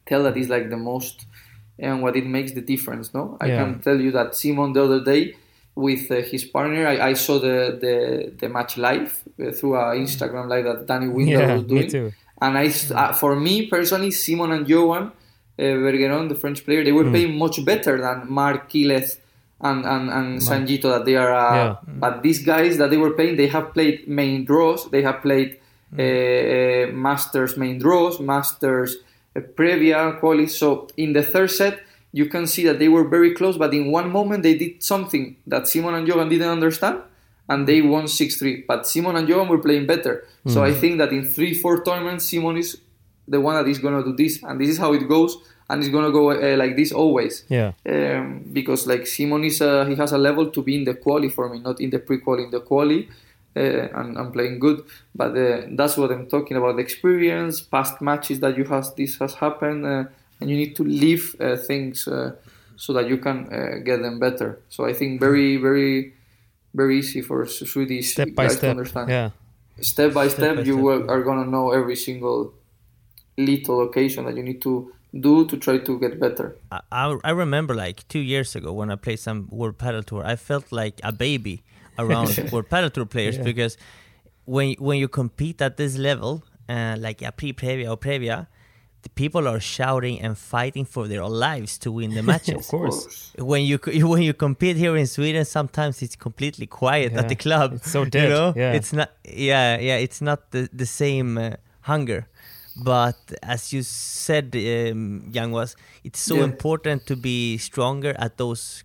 [0.08, 1.26] tell that is like the most
[1.80, 3.14] and what it makes the difference.
[3.14, 3.58] No, I Yeah.
[3.64, 5.36] can tell you that Simon the other day
[5.76, 7.96] with uh, his partner, I, I saw the, the
[8.42, 11.90] the match live uh, through a Instagram live that Danny Windler Yeah, was doing, me
[11.92, 12.12] too.
[12.42, 15.04] and I uh, for me personally, Simon and Johan
[15.60, 17.12] uh, Bergeron, the French player, they were Hmm.
[17.16, 19.18] playing much better than Marc Quilez
[19.62, 21.34] and and, and Sanjito that they are.
[21.34, 21.76] Uh, Yeah.
[22.04, 24.80] But these guys that they were playing, they have played main draws.
[24.94, 25.50] They have played
[25.98, 28.92] uh, uh, Masters main draws, Masters
[29.38, 30.48] uh, Previa quali.
[30.48, 31.80] So in the third set,
[32.14, 33.58] you can see that they were very close.
[33.58, 37.02] But in one moment, they did something that Simon and Johan didn't understand.
[37.50, 38.66] And they won 6-3.
[38.68, 40.26] But Simon and Johan were playing better.
[40.48, 42.78] So I think that in three, four tournaments, Simon is
[43.28, 44.42] the one that is going to do this.
[44.44, 45.38] And this is how it goes.
[45.70, 47.74] And it's going to go uh, like this always Yeah.
[47.86, 51.28] um, because like Simon is a, he has a level to be in the quali
[51.30, 53.10] for me, not in the pre-quali, in the quali,
[53.58, 54.84] uh, and I'm playing good.
[55.16, 59.18] But uh, that's what I'm talking about: the experience, past matches that you has this
[59.18, 60.06] has happened, uh,
[60.40, 62.32] and you need to live uh, things uh,
[62.76, 64.60] so that you can uh, get them better.
[64.70, 66.14] So I think very, very,
[66.74, 68.72] very easy for Swedish Step by guys to step.
[68.72, 69.10] understand.
[69.10, 69.30] Yeah.
[69.82, 72.54] Step by step, by you step, will, are gonna know every single
[73.38, 76.56] little occasion that you need to do to try to get better.
[76.72, 80.24] I, I I remember like two years ago when I played some World Padel Tour,
[80.26, 81.64] I felt like a baby
[81.98, 82.28] around
[82.70, 83.44] Padel Tour players Yeah.
[83.44, 83.78] because
[84.46, 88.48] when when you compete at this level, uh, like a pre-previa or previa,
[89.04, 92.56] the people are shouting and fighting for their lives to win the matches.
[92.56, 93.34] Of course.
[93.38, 97.20] When you when you compete here in Sweden, sometimes it's completely quiet Yeah.
[97.20, 97.74] at the club.
[97.74, 98.54] It's so You dead, know?
[98.56, 98.74] yeah.
[98.78, 99.10] It's not.
[99.24, 99.98] Yeah, yeah.
[100.06, 102.28] It's not the the same uh, hunger.
[102.84, 106.44] But as you said, um, Yanguas it's so Yeah.
[106.44, 108.84] important to be stronger at those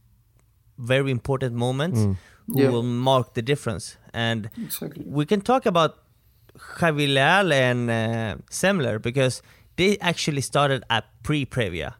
[0.78, 2.16] very important moments Mm.
[2.48, 2.70] Who Yeah.
[2.70, 3.96] will mark the difference.
[4.12, 5.04] And Exactly.
[5.06, 5.90] we can talk about
[6.78, 9.42] Javi Leal and uh, Semmler because
[9.76, 11.94] they actually started at pre-previa.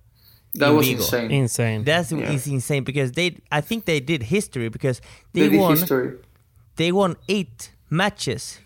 [0.54, 1.00] That in was Vigo.
[1.02, 1.30] insane.
[1.30, 1.84] Insane.
[1.84, 2.32] That's Yeah.
[2.34, 5.00] is insane because they I think they did history because
[5.32, 6.18] they, they won history
[6.76, 8.60] they won eight matches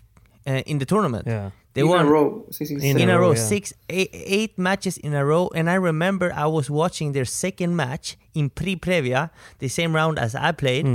[0.45, 1.25] uh, in the tournament.
[1.27, 1.51] Yeah.
[1.73, 2.45] They in won a row.
[2.47, 2.97] It's insane.
[2.99, 3.47] in, a a row, row, yeah.
[3.53, 5.49] six, eight, eight matches in a row.
[5.55, 10.33] And I remember I was watching their second match in pre-previa, the same round as
[10.35, 10.85] I played,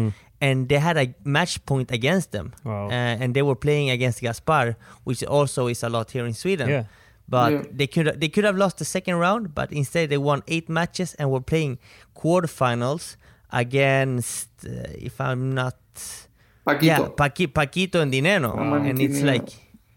[0.46, 2.46] and they had a match point against them.
[2.64, 2.88] Wow.
[2.90, 4.74] Uh, and they were playing against Gaspar,
[5.07, 6.68] which also is a lot here in Sweden.
[6.68, 6.85] Yeah.
[7.28, 7.62] but Yeah.
[7.78, 11.14] they could they could have lost the second round, but instead they won eight matches
[11.18, 11.78] and were playing
[12.20, 13.05] quarterfinals
[13.62, 14.70] against, uh,
[15.09, 15.76] if I'm not,
[16.66, 16.83] Paquito.
[16.83, 19.33] yeah, Paqui, Paquito and Di Nenno, Manu and it's Di Nenno.
[19.33, 19.48] like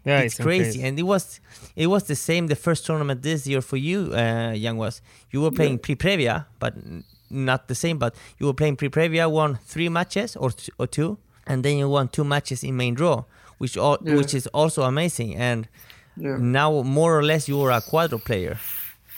[0.05, 0.63] Yeah, it's, it's crazy.
[0.63, 0.84] crazy.
[0.88, 1.39] And it was
[1.75, 5.51] it was the same the first tournament this year for you, uh, Yanguas you were
[5.60, 7.03] playing pre-previa, but n-
[7.36, 7.98] not the same.
[7.98, 11.89] But you were playing pre-previa, won three matches or t- or two, and then you
[11.89, 13.26] won two matches in main draw,
[13.58, 14.15] which all, Yeah.
[14.15, 15.36] which is also amazing.
[15.36, 15.67] And
[16.17, 16.38] Yeah.
[16.39, 18.58] now more or less you are a cuadro player.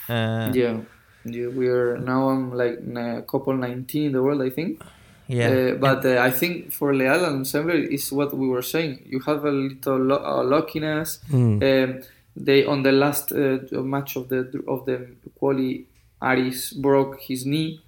[0.08, 0.80] Uh, yeah,
[1.24, 1.48] yeah.
[1.48, 2.28] We are now.
[2.30, 4.80] I'm like n- couple 19 in the world, I think.
[5.28, 5.48] yeah.
[5.50, 9.00] Uh, but uh, I think for Leal and Semmler is what we were saying.
[9.06, 11.20] You have a little lo- uh, luckiness.
[11.30, 11.62] Hmm.
[11.62, 12.00] Um,
[12.34, 15.06] they on the last uh, match of the of the
[15.38, 15.86] quali,
[16.22, 17.80] Aris broke his knee,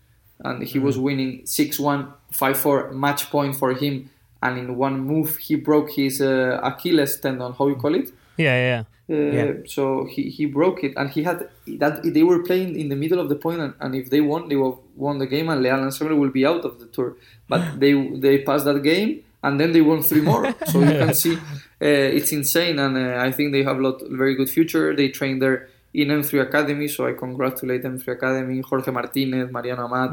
[0.44, 4.11] and he was winning 6-1, 5-4 match point for him.
[4.42, 7.53] And in one move, he broke his uh, Achilles tendon.
[7.53, 8.11] How you call it?
[8.38, 8.83] Yeah, yeah.
[9.11, 9.53] Uh, Yeah.
[9.66, 11.48] So he, he broke it, and he had
[11.79, 14.48] that they were playing in the middle of the point, and, and if they won,
[14.48, 17.16] they will won the game, and Leal and Semmler will be out of the tour.
[17.48, 20.55] But they they passed that game, and then they won three more.
[20.66, 24.00] so you can see uh, it's insane, and uh, I think they have a lot
[24.09, 24.94] very good future.
[24.94, 30.12] They train there in M3 Academy, so I congratulate M3 Academy, Jorge Martinez, Mariano Amat,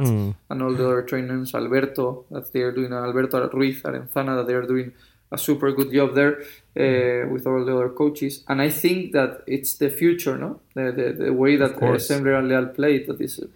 [0.49, 4.53] and all the other trainers, Alberto that they are doing, Alberto Ruiz Arenzana that they
[4.53, 4.91] are doing
[5.31, 8.43] a super good job there uh, with all the other coaches.
[8.47, 10.61] And I think that it's the future, no?
[10.73, 12.07] The, the, the way that uh, course.
[12.07, 13.47] Semmler and Leal played, that is uh,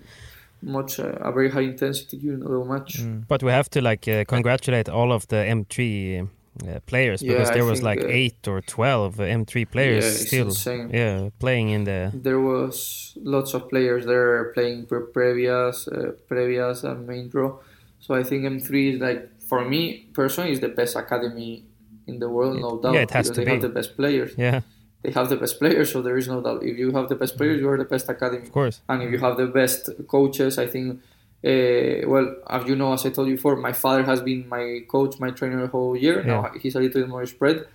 [0.61, 3.01] much uh, a very high intensity during the match.
[3.27, 6.27] But we have to like uh, congratulate all of the M3
[6.67, 10.27] uh, players Yeah, because I there was like uh, eight or twelve M3 players Yeah,
[10.27, 10.89] still, insane.
[10.93, 12.11] yeah, playing in the.
[12.13, 17.57] There was lots of players there playing pre- previas, uh, previas and main draw.
[17.99, 21.65] So I think M3 is like for me personally is the best academy
[22.07, 22.93] in the world, no doubt.
[22.95, 24.31] Yeah, it has to they have the best players.
[24.37, 24.61] Yeah,
[25.03, 26.63] They have the best players, so there is no doubt.
[26.63, 28.43] If you have the best players, you are the best academy.
[28.43, 28.81] of course.
[28.89, 31.01] And if you have the best coaches, I think.
[31.43, 34.81] Uh, well, as you know, as I told you before, my father has been my
[34.87, 36.19] coach, my trainer the whole year.
[36.19, 36.27] Yeah.
[36.41, 37.65] Now he's a little bit more spread,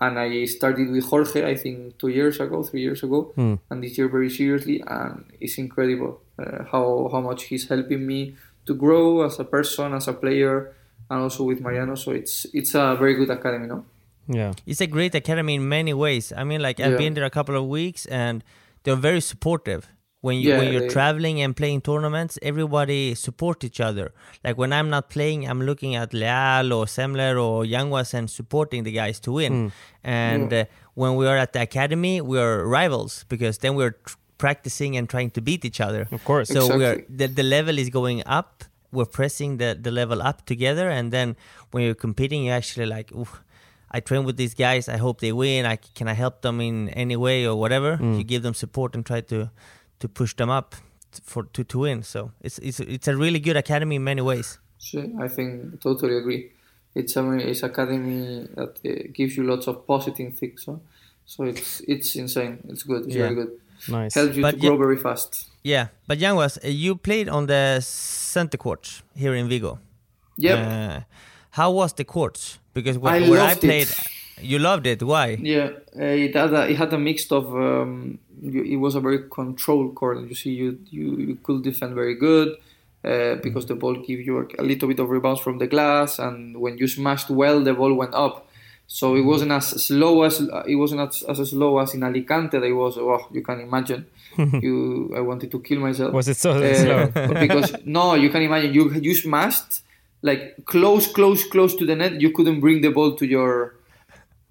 [0.00, 1.44] and I started with Jorge.
[1.44, 3.54] I think two years ago, three years ago, Hmm.
[3.70, 8.36] and this year very seriously, and it's incredible uh, how how much he's helping me
[8.66, 10.72] to grow as a person, as a player,
[11.10, 11.94] and also with Mariano.
[11.96, 13.84] So it's it's a very good academy, no?
[14.28, 16.32] Yeah, It's a great academy in many ways.
[16.36, 16.98] I mean, like I've Yeah.
[16.98, 18.42] been there a couple of weeks, and
[18.82, 19.86] they're very supportive.
[20.26, 24.06] When you Yeah, when you're they- traveling and playing tournaments, everybody support each other.
[24.44, 28.80] Like when I'm not playing, I'm looking at Leal or Semmler or Yanguas and supporting
[28.88, 29.52] the guys to win.
[30.02, 30.64] And uh,
[31.02, 35.04] when we are at the academy, we are rivals because then we're tr- practicing and
[35.14, 36.02] trying to beat each other.
[36.16, 36.48] Of course.
[36.56, 38.50] So we are the, the level is going up.
[38.96, 41.28] We're pressing the, the level up together, and then
[41.72, 43.08] when you're competing, you actually like,
[43.96, 44.88] I train with these guys.
[44.88, 45.66] I hope they win.
[45.66, 47.90] I can I help them in any way or whatever.
[48.18, 49.50] You give them support and try to
[50.00, 50.74] to push them up
[51.24, 52.02] for to, to win.
[52.02, 54.58] So it's it's it's a really good academy in many ways.
[54.78, 56.52] So I think totally agree.
[56.94, 60.62] It's a it's academy that uh, gives you lots of positive things.
[60.64, 60.80] So,
[61.26, 62.58] so it's it's insane.
[62.68, 63.06] It's good.
[63.06, 63.22] It's Yeah.
[63.24, 63.50] very good.
[63.88, 64.14] nice.
[64.14, 65.46] Helps you But to yeah- grow very fast.
[65.62, 69.78] Yeah, but Yanguas, uh, you played on the center courts here in Vigo.
[70.38, 70.54] Yeah.
[70.54, 71.00] Uh,
[71.50, 72.58] how was the courts?
[72.72, 73.68] Because when, I when I loved it.
[73.68, 73.88] played,
[74.40, 75.02] you loved it.
[75.02, 75.36] Why?
[75.42, 79.00] Yeah, uh, it had a, it had a mix of um, you, it was a
[79.00, 80.18] very controlled court.
[80.28, 82.56] You see, you you, you could defend very good
[83.04, 86.60] uh, because the ball give you a little bit of rebounds from the glass, and
[86.60, 88.48] when you smashed well, the ball went up.
[88.88, 92.58] So it wasn't as slow as it wasn't as, as slow as in Alicante.
[92.58, 92.96] That it was.
[92.98, 94.06] Oh, you can imagine.
[94.36, 96.12] you, I wanted to kill myself.
[96.12, 97.34] Was it so Uh, slow?
[97.40, 99.82] because no, you can imagine you you smashed
[100.22, 102.20] like close, close, close to the net.
[102.20, 103.74] You couldn't bring the ball to your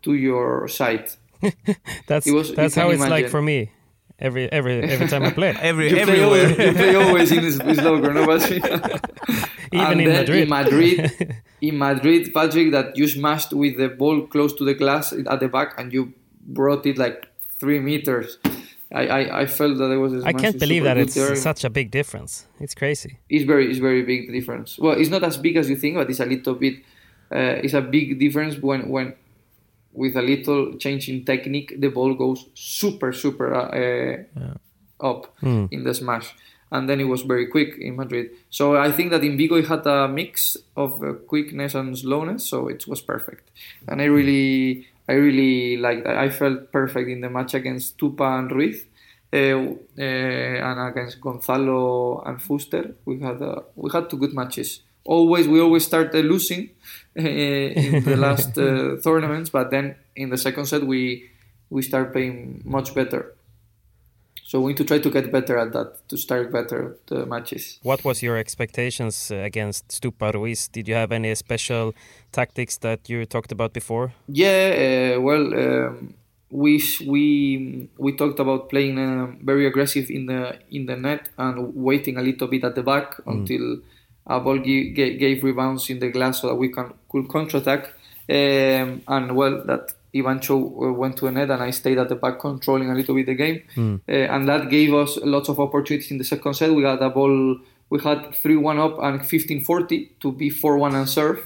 [0.03, 1.07] to your side.
[2.07, 3.71] That's was- that's how it's like for me.
[4.17, 7.59] Every every every time I play, Every You play always, you play always in his,
[7.61, 8.25] his logo, no?
[8.25, 8.49] But,
[9.73, 10.43] Even and in Madrid.
[10.43, 15.11] In Madrid, in Madrid, Patrick, that you smashed with the ball close to the glass
[15.11, 16.13] at the back, and you
[16.47, 17.27] brought it like
[17.59, 18.37] three meters.
[18.93, 20.23] I, I, I felt that it was.
[20.23, 21.35] I can't believe that it's there.
[21.35, 22.45] such a big difference.
[22.61, 23.19] It's crazy.
[23.29, 24.77] It's very, it's very big difference.
[24.79, 26.75] Well, it's not as big as you think, but it's a little bit.
[27.29, 29.13] Uh, it's a big difference when when
[29.95, 34.23] with a little change in technique, the ball goes super, super uh,
[34.99, 35.33] up
[35.71, 36.35] in the smash.
[36.71, 38.31] And then it was very quick in Madrid.
[38.49, 42.47] So I think that in Vigo it had a mix of uh, quickness and slowness,
[42.47, 43.49] so it was perfect.
[43.87, 46.17] And I really, I really liked that.
[46.17, 48.85] I felt perfect in the match against Stupa and Ruiz.
[49.33, 54.81] Uh, uh, and against Gonzalo and Fuster, we had uh, we had two good matches.
[55.03, 60.29] Always, we always start uh, losing uh, in the last uh, tournaments, but then in
[60.29, 61.29] the second set we
[61.69, 63.33] we start playing much better.
[64.43, 67.79] So we need to try to get better at that, to start better the matches.
[67.81, 70.67] What was your expectations uh, against Stupa Ruiz?
[70.67, 71.95] Did you have any special
[72.31, 74.13] tactics that you talked about before?
[74.27, 76.13] Yeah, uh, well, um,
[76.51, 81.73] we we we talked about playing uh, very aggressive in the in the net and
[81.75, 83.79] waiting a little bit at the back until
[84.27, 87.93] a ball gi- ga- gave rebounds in the glass so that we can could counterattack.
[88.27, 90.55] Um, and well, that Ivancho
[90.89, 93.25] uh, went to the net and I stayed at the back controlling a little bit
[93.27, 93.61] the game,
[94.07, 96.73] uh, and that gave us lots of opportunities in the second set.
[96.73, 97.57] We had a ball.
[97.91, 101.45] We had 3 1 up and 15-40 to be 4-1 and serve.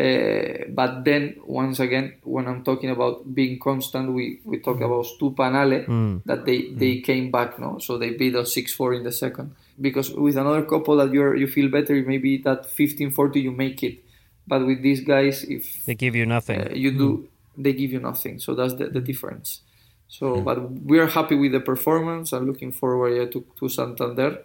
[0.00, 4.86] Uh, but then once again, when I'm talking about being constant, we, we talk mm.
[4.86, 6.22] about Stupa and Ale mm.
[6.24, 6.78] that they, mm.
[6.78, 7.78] they came back, no?
[7.78, 9.54] So they beat us 6-4 in the second.
[9.78, 14.02] Because with another couple that you you feel better, maybe that 15-40 you make it.
[14.46, 16.60] But with these guys, if They give you nothing.
[16.60, 18.38] uh, you do, they give you nothing.
[18.38, 19.60] So that's the, the difference.
[20.08, 24.42] So, but we are happy with the performance and looking forward yeah, to, to Santander.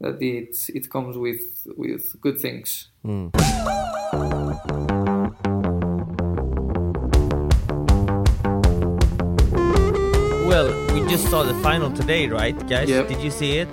[0.00, 2.88] That it it comes with with good things.
[3.04, 3.30] Well,
[11.14, 12.88] just saw the final today, right, guys?
[12.88, 13.02] Yeah.
[13.06, 13.68] Did you see it?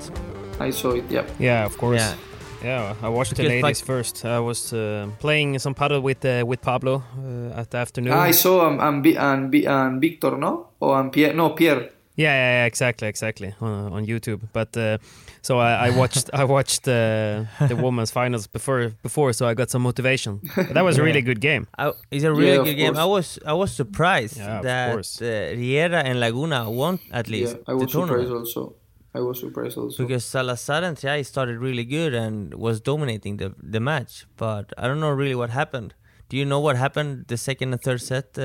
[0.60, 1.06] I saw it.
[1.10, 1.26] Yeah.
[1.40, 2.00] yeah, of course.
[2.02, 2.16] Yeah.
[2.64, 4.24] Yeah, I watched the Because, ladies like- first.
[4.26, 8.14] I was uh, playing some padel with uh, with Pablo uh, at the afternoon.
[8.14, 10.68] I saw um, and, Vi- and, Vi- and Victor, no?
[10.80, 11.34] Or and Pierre?
[11.34, 11.90] No, Pierre.
[12.16, 14.42] Yeah, yeah, yeah, exactly, exactly on, on YouTube.
[14.54, 15.00] But uh,
[15.42, 19.70] so I, I watched I watched uh, the women's finals before before, so I got
[19.70, 20.40] some motivation.
[20.56, 21.68] But that was a really good game.
[21.78, 22.94] I, it's a really Yeah, of good game.
[22.94, 23.04] course.
[23.06, 25.26] I was I was surprised Yeah, that uh,
[25.58, 28.76] Riera and Llaguno won at least Yeah, I the was surprised also.
[29.14, 30.04] I was surprised also.
[30.04, 34.26] because Salazar and Triay started really good and was dominating the the match.
[34.38, 35.94] But I don't know really what happened.
[36.30, 38.44] Do you know what happened the second and third set, uh,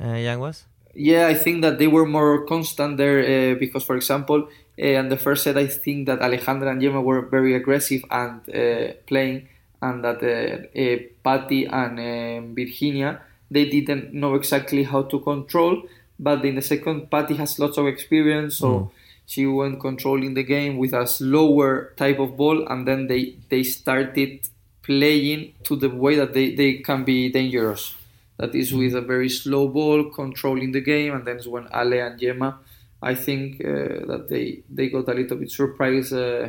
[0.00, 0.64] uh, Yanguas?
[0.94, 4.48] Yeah, I think that they were more constant there uh, because, for example,
[4.80, 8.40] uh, in the first set, I think that Alejandra and Gemma were very aggressive and
[8.48, 9.48] uh, playing,
[9.82, 15.82] and that uh, uh, Patty and Virginia they didn't know exactly how to control.
[16.18, 18.92] But in the second, Patty has lots of experience, so
[19.26, 23.62] she went controlling the game with a slower type of ball, and then they they
[23.62, 24.48] started
[24.82, 27.94] playing to the way that they, they can be dangerous.
[28.38, 32.00] That is with a very slow ball, controlling the game, and then it's when Ale
[32.06, 32.58] and Gemma,
[33.02, 36.48] I think uh, that they they got a little bit surprised uh,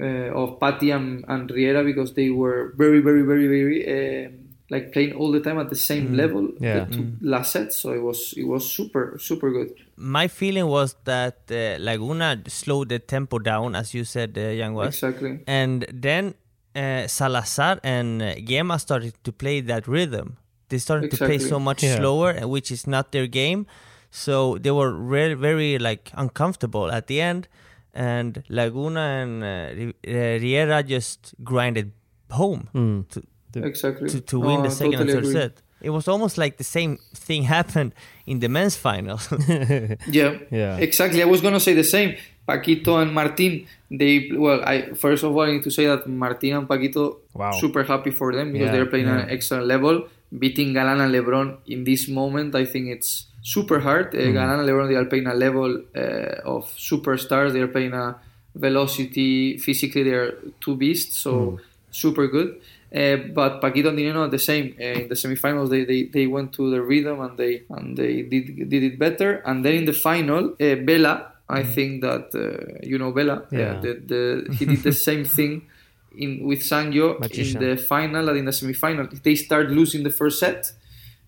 [0.00, 3.78] uh, of Patty and, and Riera because they were very, very, very, very
[4.26, 4.32] um
[4.70, 6.84] like playing all the time at the same level Yeah.
[6.84, 7.72] the two last set.
[7.72, 9.70] So it was it was super super good.
[9.96, 14.88] My feeling was that uh, Llaguno slowed the tempo down, as you said, uh, Yanguas.
[14.88, 15.40] Exactly.
[15.46, 16.34] And then
[16.76, 20.36] uh, Salazar and Gemma started to play that rhythm.
[20.68, 21.96] They started to play so much Yeah.
[21.96, 23.66] slower, which is not their game.
[24.10, 27.48] So they were very, very like uncomfortable at the end.
[27.94, 31.92] And Llaguno and uh, uh, Riera just grinded
[32.30, 32.68] home
[33.10, 33.22] to,
[33.56, 34.08] Exactly.
[34.10, 35.40] to, to No, win the second totally and third agree.
[35.40, 35.62] set.
[35.80, 37.94] It was almost like the same thing happened
[38.26, 39.18] in the men's final.
[40.06, 40.76] Yeah, Yeah.
[40.78, 41.22] exactly.
[41.22, 42.16] I was gonna say the same.
[42.48, 44.62] Paquito and Martin, they well.
[44.64, 47.52] I first of all I need to say that Martin and Paquito, Wow.
[47.52, 49.18] super happy for them because Yeah, they're playing yeah.
[49.18, 50.08] at an excellent level.
[50.36, 54.12] Beating Galan and Lebrón in this moment, I think it's super hard.
[54.12, 54.28] Mm.
[54.30, 57.52] Uh, Galan Lebrón, they are playing a level uh, of superstars.
[57.52, 58.16] They are playing a
[58.54, 59.58] velocity.
[59.58, 61.16] Physically, they are two beasts.
[61.18, 61.58] So Mm.
[61.90, 62.50] super good.
[62.94, 64.74] Uh, but Paquito and Di Nenno are the same.
[64.80, 68.22] Uh, in the semifinals, they, they, they went to the rhythm and they and they
[68.22, 69.30] did did it better.
[69.48, 71.14] And then in the final, uh, Bela,
[71.48, 73.36] I think that uh, you know Bela.
[73.50, 73.58] Mm.
[73.58, 73.74] Yeah.
[73.84, 75.52] the, the, he did the same thing
[76.16, 77.62] in with Sanyo Magician.
[77.62, 79.04] in the final and in the semifinal.
[79.22, 80.72] They start losing the first set.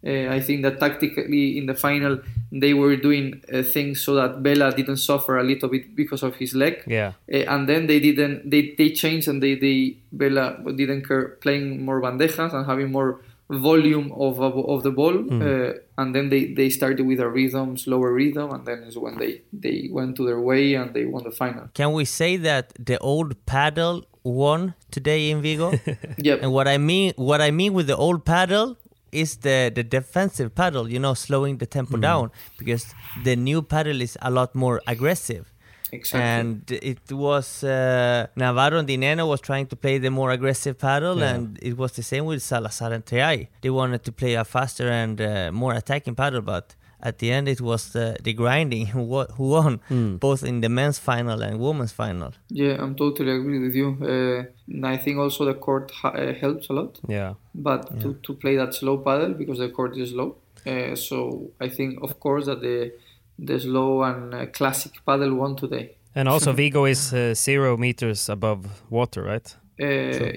[0.06, 2.20] Uh, I think that tactically in the final
[2.52, 6.36] they were doing uh, things so that Bela didn't suffer a little bit because of
[6.36, 6.82] his leg.
[6.86, 7.12] Yeah.
[7.32, 11.84] Uh, and then they didn't they, they changed and they, they Bela didn't care playing
[11.84, 16.54] more bandejas and having more volume of of, of the ball uh, and then they,
[16.54, 20.24] they started with a rhythm slower rhythm and then is when they they went to
[20.24, 24.74] their way and they won the final Can we say that the old padel won
[24.90, 25.72] today in Vigo?
[26.18, 28.76] yeah And what I mean, what I mean with the old padel
[29.12, 30.88] is the the defensive padel.
[30.90, 32.84] You know, slowing the tempo down because
[33.24, 35.44] the new padel is a lot more aggressive.
[35.92, 40.30] exactly And it was uh, Navarro and Di Nenno was trying to play the more
[40.30, 41.30] aggressive padel, Yeah.
[41.34, 43.48] and it was the same with Salazar and Triay.
[43.62, 46.66] They wanted to play a faster and uh, more attacking padel, but
[47.02, 49.80] at the end it was the, the grinding who, wa- who won,
[50.18, 52.32] both in the men's final and women's final.
[52.48, 54.44] yeah I'm totally agree with you uh,
[54.74, 57.34] and I think also the court ha- uh, helps a lot Yeah.
[57.54, 60.36] but to, to play that slow padel because the court is slow.
[60.66, 62.92] Uh, so I think, of course, that the
[63.38, 65.96] the slow and uh, classic padel won today.
[66.14, 69.56] And also Vigo is uh, zero meters above water, right?
[69.80, 69.86] Uh,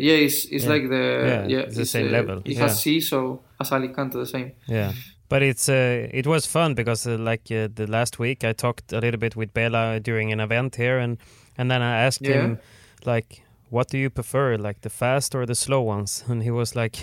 [0.07, 0.69] yeah, it's it's Yeah.
[0.73, 2.61] like the Yeah, yeah, it's the same uh, level, It yeah.
[2.61, 4.51] has sea, so as Alicante the same.
[4.67, 4.93] Yeah.
[5.33, 8.93] But it's uh, it was fun because uh, like uh, the last week I talked
[8.93, 11.17] a little bit with Bela during an event here and
[11.57, 12.41] and then I asked Yeah.
[12.41, 12.57] him
[13.05, 16.75] like what do you prefer like the fast or the slow ones and he was
[16.75, 16.95] like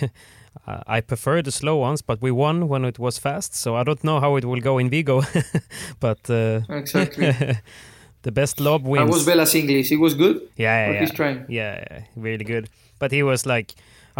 [0.67, 3.83] "I- I prefer the slow ones but we won when it was fast so I
[3.83, 5.21] don't know how it will go in Vigo
[5.99, 7.33] but uh, Exactly.
[8.23, 9.89] the best lob I wins was Bela's English.
[9.89, 10.37] He was good.
[10.57, 10.99] yeah, yeah, yeah.
[11.01, 11.45] he's trying.
[11.49, 12.69] Yeah, yeah, really good.
[12.99, 13.73] But he was like,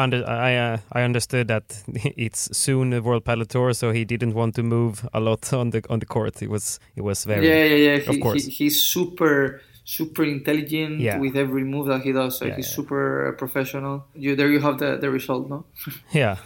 [0.03, 1.83] under I uh, I understood that
[2.17, 5.69] it's soon the World Padel Tour, so he didn't want to move a lot on
[5.71, 6.41] the on the court.
[6.41, 8.09] It was it was very yeah, yeah, yeah.
[8.09, 8.45] of He, course.
[8.45, 11.19] he, he's super, super intelligent Yeah.
[11.19, 12.37] with every move that he does.
[12.37, 12.75] So Yeah, he's yeah.
[12.75, 14.05] super uh, professional.
[14.15, 15.65] You there you have the, the result, no?
[16.11, 16.37] yeah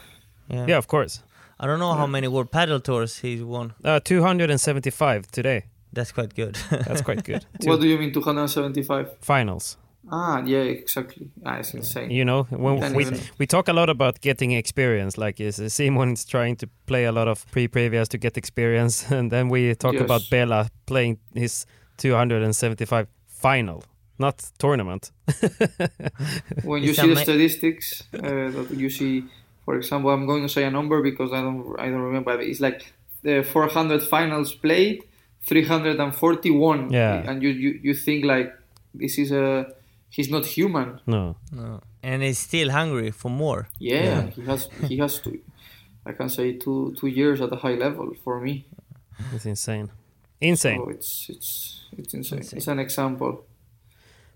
[0.50, 0.66] Yeah.
[0.68, 1.24] yeah of course.
[1.60, 3.74] I don't know how many World Padel Tours he's won.
[3.84, 5.64] Uh, Two hundred and seventy five today.
[5.94, 6.56] That's quite good.
[6.70, 7.46] That's quite good.
[7.62, 9.08] Two What do you mean 275?
[9.22, 9.78] finals.
[10.12, 11.28] Ah, yeah, exactly.
[11.46, 12.12] Ah, it's insane.
[12.12, 13.06] You know, when Can't we
[13.40, 17.28] we talk a lot about getting experience, like is Simon's trying to play a lot
[17.28, 20.04] of pre-previous to get experience, and then we talk Yes.
[20.06, 21.66] about Bela playing his
[21.98, 23.84] 275 final,
[24.20, 25.12] not tournament.
[26.64, 29.24] when you see the statistics uh, that you see
[29.66, 32.44] for example i'm going to say a number because i don't i don't remember but
[32.44, 32.94] it's like
[33.24, 35.04] the 400 finals played
[35.48, 37.30] 341 Yeah.
[37.30, 38.54] and you, you you think like
[38.94, 39.66] this is a
[40.16, 41.22] he's not human No.
[41.52, 41.82] no.
[42.08, 43.62] And he's still hungry for more.
[43.80, 45.30] yeah, he has he has to
[46.10, 48.54] i can say two two years at a high level for me
[49.36, 49.88] It's insane.
[50.50, 50.80] Insane.
[50.84, 51.50] so it's it's
[52.00, 52.40] it's insane.
[52.40, 52.58] Insane.
[52.58, 53.34] it's an example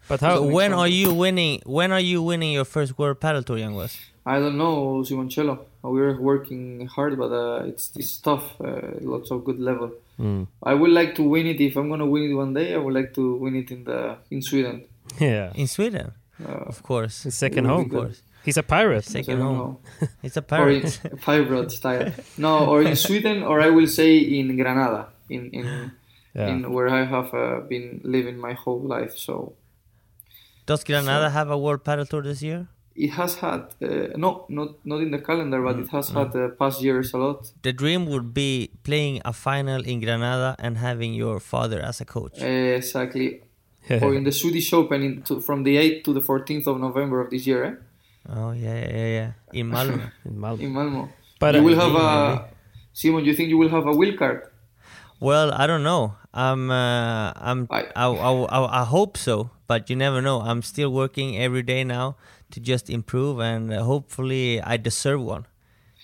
[0.09, 0.35] but how?
[0.37, 1.55] So an when are you winning?
[1.77, 3.93] When are you winning your first World Padel Tour, Yanguas?
[4.25, 5.55] I don't know, Simoncello.
[5.83, 8.45] We're working hard, but uh, it's it's tough.
[8.59, 9.89] Uh, lots of good level.
[10.19, 10.47] Mm.
[10.63, 11.61] I would like to win it.
[11.61, 14.17] If I'm gonna win it one day, I would like to win it in the
[14.33, 14.77] in Sweden.
[15.19, 15.51] Yeah.
[15.55, 16.11] In Sweden,
[16.45, 17.23] of course.
[17.23, 17.85] His second home.
[17.85, 18.21] Of course.
[18.45, 19.05] He's a pirate.
[19.09, 19.57] I Second don't home.
[20.01, 20.07] know.
[20.23, 20.99] It's a or in pirate.
[21.21, 22.11] pirate style.
[22.37, 25.91] No, or in Sweden, or I will say in Granada, in in,
[26.33, 26.47] Yeah.
[26.51, 29.13] in where I have uh, been living my whole life.
[29.17, 29.53] So
[30.65, 32.67] Does Granada have a World Padel Tour this year?
[32.95, 33.87] it has had uh,
[34.23, 37.51] no, not not in the calendar, but it has had uh, past years a lot.
[37.61, 42.05] The dream would be playing a final in Granada and having your father as a
[42.05, 42.37] coach.
[42.41, 43.41] Exactly.
[44.01, 47.21] Or in the Swedish Open in to, from the 8th to the 14th of November
[47.21, 47.73] of this year, eh?
[48.29, 49.31] Oh yeah, yeah, yeah, yeah.
[49.53, 50.11] In Malmö.
[50.25, 50.59] in Malmö.
[50.61, 51.09] in Malmo.
[51.39, 52.45] But you uh, will have a
[52.93, 53.23] Simon.
[53.25, 54.43] You think you will have a wheel card?
[55.19, 56.15] well, I don't know.
[56.33, 60.41] I'm, uh, I'm, I, I- I, I, I hope so, but you never know.
[60.41, 62.15] I'm still working every day now
[62.51, 65.45] to just improve, and uh, hopefully, I deserve one.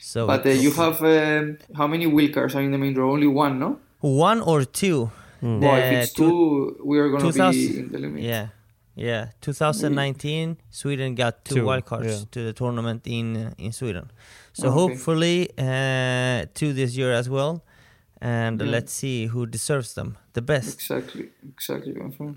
[0.01, 3.11] So, But uh, you have um, how many wheel cards are in the main draw?
[3.11, 3.80] Only one, no?
[4.01, 5.11] one or two.
[5.46, 8.24] Well, if it's two- two, we are gonna 2000 be in the limit.
[8.24, 8.48] Yeah,
[8.96, 9.30] yeah.
[9.41, 12.26] 2019, Sweden got two, Two, wildcards yeah.
[12.32, 14.10] to the tournament in uh, in Sweden.
[14.54, 14.74] So Okay.
[14.80, 17.64] hopefully uh, two this year as well,
[18.22, 18.72] and Yeah.
[18.72, 20.74] let's see who deserves them the best.
[20.82, 21.93] Exactly, exactly.
[21.93, 22.36] my friend.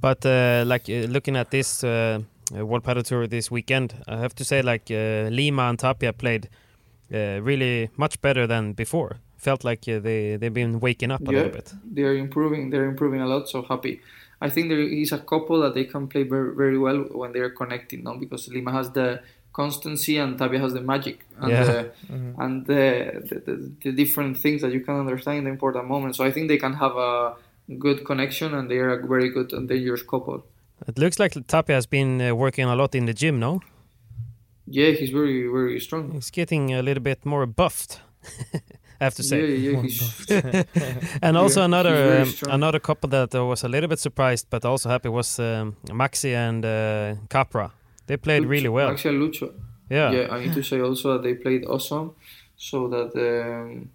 [0.00, 1.90] But uh, like uh, looking at this uh,
[2.56, 6.12] uh, World Padel Tour this weekend, I have to say like uh, Lima and Tapia
[6.12, 6.48] played
[7.12, 9.16] uh, really much better than before.
[9.38, 11.38] Felt like uh, they they've been waking up a Yeah.
[11.38, 11.72] little bit.
[11.94, 12.70] They are improving.
[12.70, 13.48] They're improving a lot.
[13.48, 14.00] So happy.
[14.40, 17.40] I think there is a couple that they can play very, very well when they
[17.40, 18.02] are connecting.
[18.04, 19.20] No, because Lima has the
[19.52, 21.64] constancy and Tapia has the magic and Yeah.
[21.64, 21.78] the,
[22.42, 22.84] and the,
[23.28, 26.18] the, the the different things that you can understand in the important moments.
[26.18, 27.34] So I think they can have a
[27.86, 30.44] good connection and they are a very good and dangerous couple.
[30.86, 33.60] It looks like Tapia has been uh, working a lot in the gym, no?
[34.66, 36.12] Yeah, he's very very strong.
[36.12, 38.00] He's getting a little bit more buffed.
[39.00, 39.56] I have to say.
[39.56, 40.62] Yeah, yeah,
[41.22, 44.64] And also Yeah, another um, another couple that I was a little bit surprised but
[44.64, 47.70] also happy was um, Maxi and uh, Capra.
[48.06, 48.90] They played really well.
[48.90, 49.52] Maxi and Lucho.
[49.90, 50.10] yeah.
[50.10, 52.12] yeah, I need to say also that they played awesome,
[52.56, 53.90] so that um,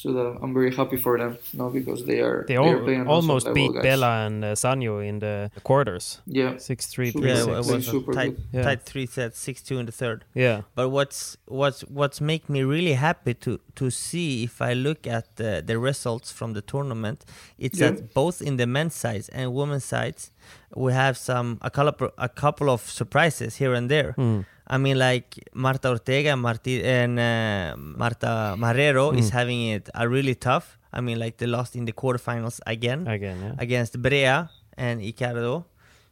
[0.00, 3.06] so that I'm very happy for them now because they are They are al- playing
[3.08, 3.82] almost beat guys.
[3.82, 6.20] Bela and uh, Sanyo in the quarters.
[6.26, 7.58] Yeah, Six three Super three Yeah, good.
[7.60, 7.74] it six.
[7.76, 8.44] was Super tight, good.
[8.52, 8.62] Yeah.
[8.66, 10.18] tight three sets, six two in the third.
[10.34, 10.58] Yeah.
[10.74, 15.24] But what's what's what's make me really happy to to see if I look at
[15.36, 17.24] the, the results from the tournament,
[17.58, 17.92] it's Yeah.
[17.92, 20.30] that both in the men's sides and women's sides,
[20.74, 24.12] we have some a couple a couple of surprises here and there.
[24.18, 24.44] Mm.
[24.66, 30.08] I mean, like Marta Ortega and, Marti, and uh, Marta Marrero is having it a
[30.08, 30.76] really tough.
[30.92, 33.54] I mean, like they lost in the quarterfinals again Again, yeah.
[33.58, 35.66] against Brea and Icardo.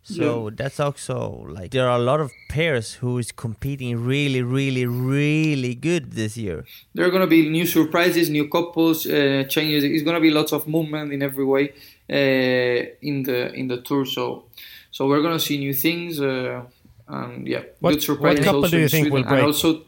[0.05, 4.85] So that's also like there are a lot of pairs who is competing really, really,
[4.85, 6.67] really good this year.
[6.95, 9.83] There are going to be new surprises, new couples, uh, changes.
[9.83, 11.73] It's going to be lots of movement in every way
[12.11, 14.05] uh, in the in the tour.
[14.05, 14.45] So,
[14.91, 16.21] so we're going to see new things.
[16.21, 16.65] Uh,
[17.09, 18.39] and yeah, What- good surprises.
[18.41, 19.29] what couple also do you in think will Sweden.
[19.29, 19.39] break?
[19.39, 19.83] And also,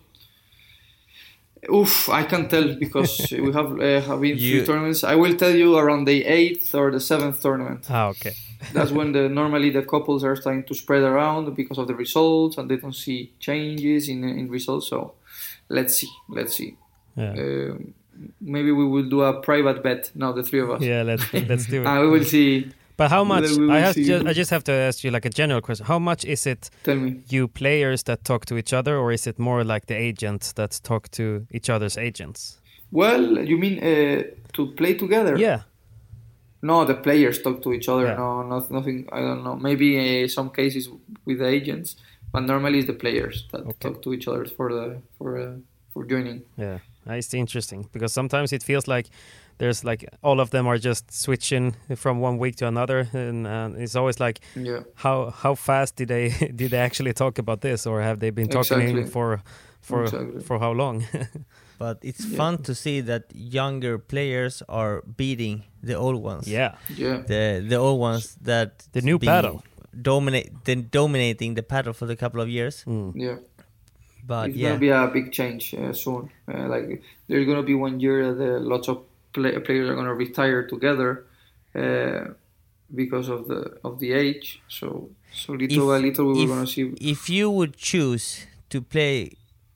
[1.72, 5.04] oof, I can't tell because we have uh, have been You- three tournaments.
[5.04, 7.86] I will tell you around the eighth or the seventh tournament.
[7.90, 8.32] Ah, okay.
[8.72, 12.56] That's when the normally the couples are starting to spread around because of the results
[12.58, 14.88] and they don't see changes in in results.
[14.88, 15.14] So
[15.68, 16.76] let's see, let's see.
[17.16, 17.32] Yeah.
[17.32, 17.94] Um,
[18.40, 20.80] maybe we will do a private bet now, the three of us.
[20.82, 21.86] Yeah, let's let's do it.
[21.86, 22.68] And we will see.
[22.96, 23.44] But how much?
[23.70, 25.86] I have just, I just have to ask you like a general question.
[25.86, 27.20] How much is it Tell me.
[27.28, 30.80] you players that talk to each other, or is it more like the agents that
[30.82, 32.58] talk to each other's agents?
[32.90, 34.22] Well, you mean uh,
[34.54, 35.36] to play together?
[35.36, 35.60] Yeah.
[36.62, 38.06] No, the players talk to each other.
[38.06, 38.16] Yeah.
[38.16, 39.08] No, not, nothing.
[39.12, 39.56] I don't know.
[39.56, 40.88] Maybe uh, some cases
[41.26, 41.96] with the agents,
[42.32, 43.74] but normally it's the players that Okay.
[43.80, 45.56] talk to each other for the for uh,
[45.92, 46.42] for joining.
[46.56, 49.06] Yeah, it's interesting because sometimes it feels like
[49.58, 53.70] there's like all of them are just switching from one week to another, and uh,
[53.82, 54.80] it's always like Yeah.
[54.94, 58.48] how how fast did they did they actually talk about this, or have they been
[58.48, 59.04] talking Exactly.
[59.06, 59.40] for
[59.80, 60.40] for Exactly.
[60.42, 61.04] for how long?
[61.78, 66.48] But it's fun to see that younger players are beating the old ones.
[66.48, 67.22] yeah, Yeah.
[67.26, 69.60] The the old ones that The new been padel.
[70.02, 72.82] dominate then dominating the padel for the couple of years.
[72.86, 73.12] Mm.
[73.14, 73.36] Yeah.
[74.26, 76.30] But it's yeah, gonna be a big change uh, soon.
[76.48, 78.98] Uh, like there's gonna be one year that uh, lots of
[79.36, 81.10] play- players are gonna retire together
[81.82, 82.20] uh,
[83.00, 84.46] because of the of the age.
[84.78, 84.86] So
[85.42, 86.84] so little by little we were gonna see.
[87.14, 88.24] if you would choose
[88.72, 89.16] to play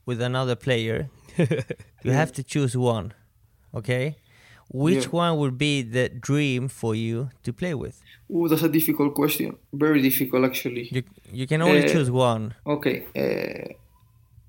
[0.08, 0.98] with another player,
[2.06, 3.06] you have to choose one.
[3.80, 4.06] Okay,
[4.84, 5.22] which Yeah.
[5.24, 7.96] one would be the dream for you to play with?
[8.34, 9.48] Ooh, that's a difficult question.
[9.86, 10.84] Very difficult actually.
[10.96, 11.02] You
[11.40, 12.42] you can only Uh, choose one.
[12.76, 12.96] Okay.
[13.22, 13.74] Uh,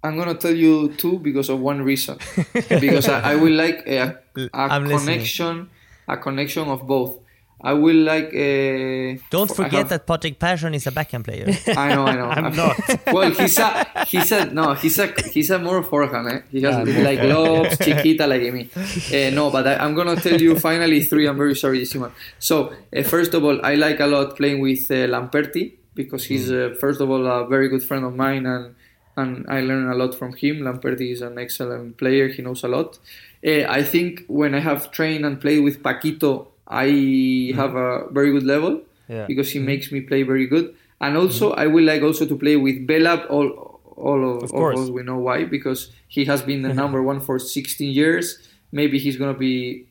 [0.04, 2.18] I'm gonna tell you two because of one reason.
[2.54, 5.16] because I, I will like a, a I'm listening.
[5.16, 5.70] connection,
[6.08, 7.18] a connection of both.
[7.64, 8.30] I will like.
[8.34, 11.46] Uh, Don't for- forget have- that Patrick Passion is a backhand player.
[11.78, 12.30] I know, I know.
[12.42, 12.76] I'm not.
[13.14, 16.28] well, he's a he's a no, he's a he's a more forehand.
[16.28, 16.40] Eh?
[16.50, 16.76] He has
[17.08, 18.68] like lobs, chiquita like me.
[18.76, 21.28] Uh, no, but I, I'm gonna tell you finally three.
[21.28, 22.12] I'm very sorry, Simon.
[22.40, 26.52] So uh, first of all, I like a lot playing with uh, Lamperti because he's
[26.52, 28.74] uh, first of all a very good friend of mine and.
[29.18, 30.62] And I learn a lot from him.
[30.62, 32.28] Lamperti is an excellent player.
[32.30, 32.98] He knows a lot.
[33.46, 38.32] Uh, I think when I have trained and played with Paquito, I have a very
[38.32, 39.26] good level Yeah.
[39.28, 40.74] because he makes me play very good.
[41.02, 43.30] And also, I would like also to play with Belab.
[43.30, 47.20] All, all of, Of us we know why because he has been the number one
[47.20, 48.38] for 16 years.
[48.72, 49.86] Maybe he's gonna be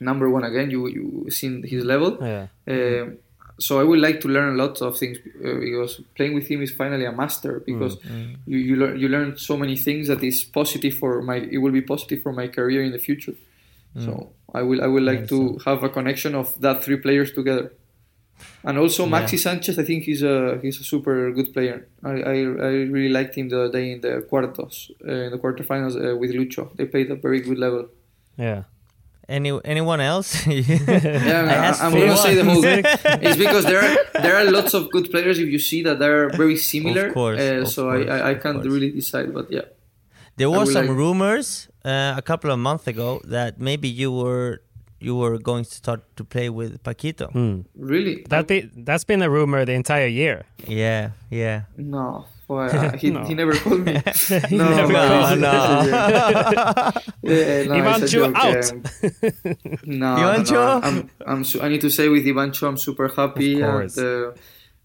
[0.00, 0.70] number one again.
[0.70, 2.18] You you seen his level.
[2.20, 2.46] Yeah.
[2.68, 3.18] Um,
[3.58, 6.60] so I would like to learn a lot of things uh, because playing with him
[6.62, 7.96] is finally a master because
[8.46, 11.72] you you learn you learn so many things that is positive for my it will
[11.72, 13.34] be positive for my career in the future.
[13.98, 17.72] So I will I would like to have a connection of that three players together.
[18.62, 21.88] And also Maxi Sanchez, I think he's a he's a super good player.
[22.04, 25.38] I, I, I really liked him the other day in the quartos, uh, in the
[25.38, 26.76] quarterfinals uh, with Lucho.
[26.76, 27.88] They played a very good level.
[28.36, 28.64] Yeah.
[29.28, 30.46] Any anyone else?
[30.46, 32.62] Yeah, I asked I, am gonna say the whole.
[32.64, 36.30] it's because there are there are lots of good players if you see that they're
[36.30, 37.08] very similar.
[37.08, 38.66] Of course, uh, of so course, I, I, I can't course.
[38.66, 39.62] really decide, but yeah.
[40.36, 44.12] There I was some like- rumors uh, a couple of months ago that maybe you
[44.12, 44.60] were
[45.00, 47.30] you were going to start to play with Paquito.
[47.32, 47.62] Hmm.
[47.74, 48.24] Really?
[48.28, 50.44] That be that's been a rumor the entire year.
[50.66, 51.62] Yeah, yeah.
[51.76, 52.26] No.
[52.48, 53.24] Well, uh, he, No.
[53.24, 53.92] he never called me.
[54.50, 55.42] no, never no, called you.
[57.30, 58.72] yeah, no, Ivancho it's a out.
[58.72, 58.82] um,
[59.84, 60.52] no, Ivancho?
[60.52, 63.74] no, no, I'm, I'm su- I need to say with Ivancho, I'm super happy, Of
[63.74, 64.32] and uh,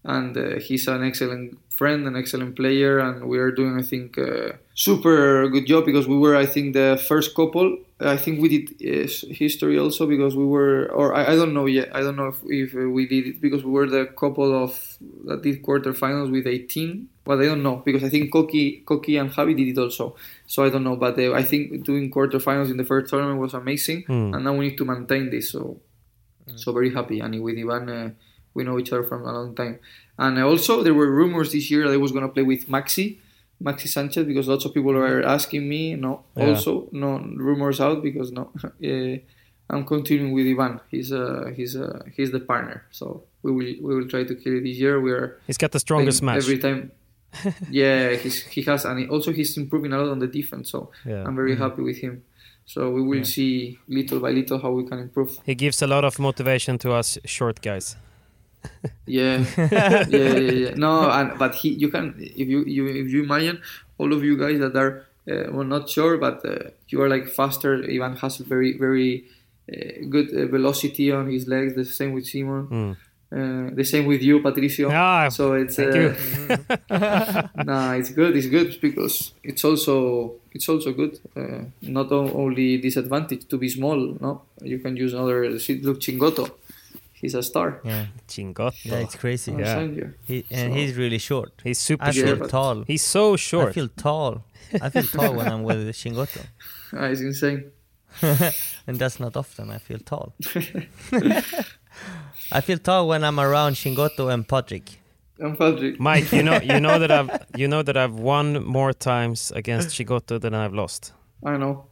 [0.04, 4.18] and uh, he's an excellent friend, an excellent player, and we are doing, I think,
[4.18, 7.78] uh, super good job because we were, I think, the first couple.
[8.00, 11.66] I think we did uh, history also because we were, or I, I don't know
[11.66, 11.94] yet.
[11.94, 14.98] I don't know if, if uh, we did it because we were the couple of
[15.26, 17.08] that did quarterfinals with 18.
[17.24, 20.16] But I don't know because I think Koki, Koki and Javi did it also.
[20.46, 20.96] So I don't know.
[20.96, 24.68] But uh, I think doing quarterfinals in the first tournament was amazing, and now we
[24.70, 25.50] need to maintain this.
[25.52, 25.80] So
[26.56, 27.20] so very happy.
[27.20, 28.10] And with Ivan, uh,
[28.54, 29.78] we know each other from a long time.
[30.18, 33.18] And also there were rumors this year that I was gonna play with Maxi,
[33.62, 35.94] Maxi Sanchez, because lots of people were asking me.
[35.94, 36.48] No, Yeah.
[36.48, 39.16] also no rumors out because no, uh,
[39.70, 40.80] I'm continuing with Ivan.
[40.90, 42.84] He's uh, he's uh, he's the partner.
[42.90, 45.00] So we will we will try to kill it this year.
[45.00, 46.38] We are He's got the strongest match.
[46.38, 46.90] every time.
[47.70, 50.70] Yeah, he's, he has, and he- also he's improving a lot on the defense.
[50.70, 51.24] So Yeah.
[51.26, 52.22] I'm very happy with him.
[52.64, 55.38] So we will see little by little how we can improve.
[55.44, 57.96] He gives a lot of motivation to us short guys.
[59.06, 60.74] Yeah, yeah, yeah, yeah.
[60.76, 63.60] No, and but he, you can if you, you if you imagine
[63.98, 67.26] all of you guys that are uh, well not sure, but uh, you are like
[67.28, 67.82] faster.
[67.84, 69.24] Ivan has a very very
[69.68, 71.74] uh, good uh, velocity on his legs.
[71.74, 72.96] The same with Simon.
[73.32, 74.90] Uh, the same with you, Patricio.
[74.92, 77.64] Ah, so it's thank uh, you.
[77.64, 78.36] nah, it's good.
[78.36, 81.18] It's good because it's also it's also good.
[81.34, 83.96] Uh, not only disadvantage to be small.
[84.20, 85.48] No, you can use another.
[85.48, 86.50] Look, Chingotto,
[87.14, 87.80] he's a star.
[87.84, 88.84] Yeah, Chingotto.
[88.84, 89.52] yeah, it's crazy.
[89.52, 90.08] I'm Yeah.
[90.26, 91.52] He, and So- he's really short.
[91.64, 92.84] He's super I Yeah, feel tall.
[92.86, 93.68] He's so short.
[93.70, 94.44] I feel tall.
[94.82, 96.44] I feel tall when I'm with Chingotto.
[96.94, 97.70] Ah, it's insane.
[98.86, 100.34] and that's not often I feel tall.
[102.54, 105.00] I feel tall when I'm around Chingotto and Patrick.
[105.42, 105.98] I'm Patrick.
[105.98, 109.88] Mike, you know, you know that I've, you know that I've won more times against
[109.88, 111.12] Chingotto than I've lost.
[111.44, 111.86] I know.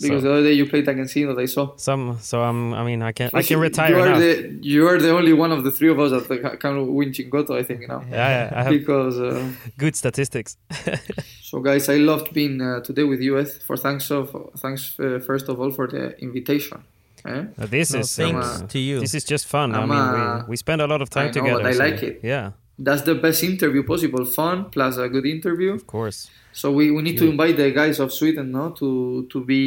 [0.00, 1.76] Because So- the other day you played against him that I saw.
[1.76, 4.18] Some, so I'm, I mean, I can, I can retire you are now.
[4.18, 7.58] The, you are the only one of the three of us that can win Chingotto,
[7.58, 8.02] I think, now.
[8.10, 10.56] yeah, yeah, I have Because, uh, good statistics.
[11.42, 15.18] so guys, I loved being uh, today with you, Eth, for thanks of thanks uh,
[15.26, 16.84] first of all for the invitation.
[17.28, 17.44] Eh?
[17.62, 19.00] Uh, This No, is thanks uh, to you.
[19.00, 19.74] This is just fun.
[19.74, 21.62] I I'm, mean, uh, we, we spend a lot of time I know, together.
[21.62, 22.20] but I so- like it.
[22.22, 22.52] Yeah,
[22.86, 24.24] That's the best interview possible.
[24.24, 25.70] Fun plus a good interview.
[25.74, 26.18] of course.
[26.60, 28.88] So we, we need to invite the guys of Sweden, no, to
[29.32, 29.64] to be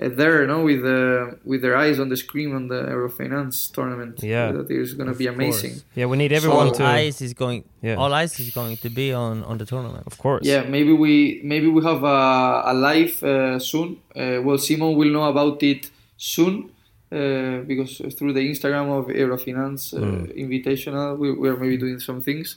[0.00, 4.14] uh, there, no, with uh, with their eyes on the screen on the Eurofinance tournament.
[4.22, 4.52] Yeah.
[4.56, 5.74] that is going to be amazing.
[5.98, 6.84] Yeah, we need everyone all to.
[6.84, 7.60] eyes is going.
[7.82, 8.00] Yeah.
[8.02, 10.04] All eyes is going to be on on the tournament.
[10.10, 10.44] Of course.
[10.52, 13.88] Yeah, maybe we maybe we have a, a live uh, soon.
[14.14, 15.82] Uh, well, Simon will know about it
[16.18, 16.70] soon
[17.10, 20.24] uh, because through the Instagram of Eurofinance uh, Hmm.
[20.44, 22.56] Invitational, we, we are maybe doing some things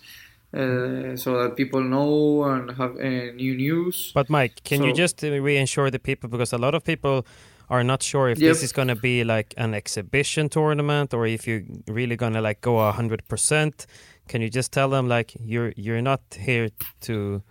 [0.53, 4.11] uh, so that people know and have uh, new news.
[4.13, 7.25] But Mike, can you just uh, reassure the people because a lot of people
[7.69, 8.49] are not sure if Yep.
[8.49, 12.41] this is going to be like an exhibition tournament or if you're really going to
[12.41, 13.85] like go a hundred percent.
[14.27, 16.69] Can you just tell them like you're you're not here
[17.01, 17.41] to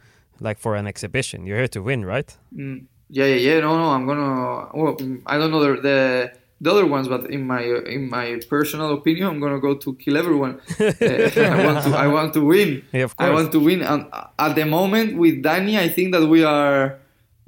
[0.40, 1.46] like for an exhibition.
[1.46, 2.36] You're here to win, right?
[2.54, 3.60] Mm, yeah, yeah, yeah.
[3.60, 3.90] No, no.
[3.90, 4.68] I'm gonna.
[4.74, 8.40] Well, mm, I don't know the, the the other ones, but in my in my
[8.48, 10.60] personal opinion, I'm gonna go to kill everyone.
[10.78, 11.90] Uh, I want to.
[11.96, 12.82] I want to win.
[12.92, 13.28] Yeah, of course.
[13.28, 13.82] I want to win.
[13.82, 14.06] And
[14.38, 16.98] at the moment with Danny, I think that we are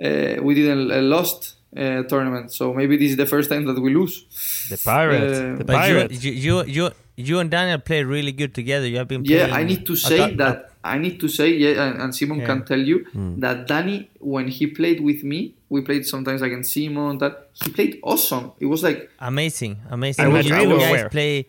[0.02, 2.52] uh, we didn't uh, lost uh, tournament.
[2.52, 4.24] So maybe this is the first time that we lose.
[4.68, 5.32] The pirate.
[5.32, 6.12] Uh, the pirate.
[6.24, 8.86] you, you, you, you and Daniel play really good together.
[8.86, 9.48] You have been playing.
[9.48, 12.14] Yeah, I need to a say cou- that I need to say yeah, and, and
[12.14, 12.46] Simon Yeah.
[12.46, 13.38] can tell you Hmm.
[13.40, 17.18] that Danny, when he played with me, we played sometimes against Simon.
[17.18, 18.52] That he played awesome.
[18.60, 20.24] It was like Amazing, amazing.
[20.24, 21.08] I was- you I guys aware.
[21.08, 21.46] play.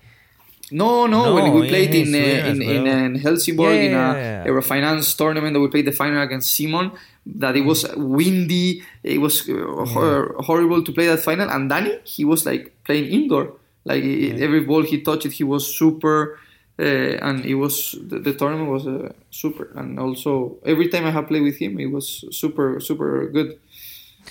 [0.72, 1.26] no, no.
[1.26, 2.98] No, when we in- played in in uh, in, as in, well.
[3.06, 4.48] in Helsingborg Yeah, in a yeah, yeah.
[4.50, 6.92] Eurofinance tournament, that we played the final against Simon.
[7.26, 8.82] That it was windy.
[9.04, 9.54] It was uh,
[9.94, 11.50] hor- horrible to play that final.
[11.50, 13.54] And Danny, he was like playing indoor.
[13.86, 16.40] Like i- every ball he touched, he was super.
[16.80, 16.84] Uh,
[17.28, 21.28] and it was the, the tournament was uh, super, and also every time I have
[21.28, 23.60] played with him, it was super super good.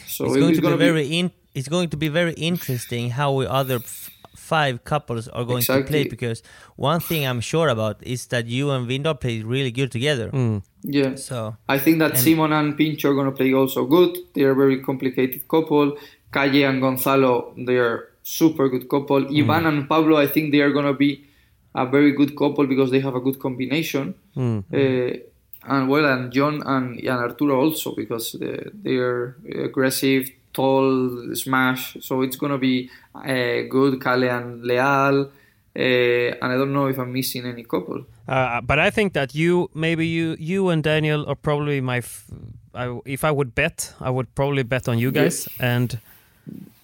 [0.06, 1.30] So It's it going to be gonna very in.
[1.54, 5.82] It's going to be very interesting how we other f- five couples are going to
[5.84, 6.42] play because
[6.76, 10.30] one thing I'm sure about is that you and Vindor play really good together.
[10.30, 10.62] Mm.
[10.82, 11.14] yeah.
[11.14, 14.16] So I think that And- Simon and Pincho are gonna play also good.
[14.34, 15.96] They are a very complicated couple.
[16.32, 19.26] Calle and Gonzalo, they are super good couple.
[19.38, 21.24] Ivan and Pablo, I think they are gonna be
[21.74, 24.14] a very good couple because they have a good combination.
[24.36, 24.64] Mm.
[24.72, 25.18] Uh,
[25.64, 31.96] and well, and John and, and Arturo also because they, they are aggressive, tall, smash.
[32.00, 34.00] So it's gonna be uh, good.
[34.00, 35.30] Calle and Leal.
[35.74, 38.04] Uh, and I don't know if I'm missing any couple.
[38.28, 41.98] Uh, but I think that you, maybe you, you and Daniel are probably my.
[41.98, 42.26] F-
[42.74, 45.98] I, if I would bet, I would probably bet on you guys, and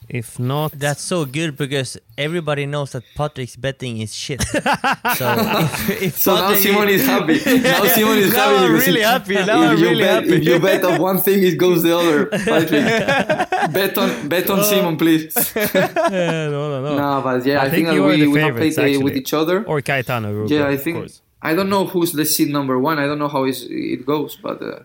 [0.08, 4.42] if not, that's so good because everybody knows that Patrick's betting is shit.
[4.42, 7.38] so if, if So now Simon is happy.
[7.60, 8.64] Now Simon is Now happy.
[8.64, 9.34] I'm really happy.
[9.34, 10.36] Now I'm you really bet, happy.
[10.36, 12.26] If you bet on one thing, it goes the other.
[12.50, 15.34] Patrick, bet on bet on Simon, please.
[15.54, 16.96] yeah, no, no, no.
[16.96, 19.34] no, but yeah, I, I think, think that we, we have played uh, with each
[19.34, 19.64] other.
[19.64, 20.32] Or Caetano.
[20.32, 21.10] Rugo, yeah, I think.
[21.40, 22.98] I don't know who's the seed number one.
[22.98, 24.80] I don't know how it goes, but uh,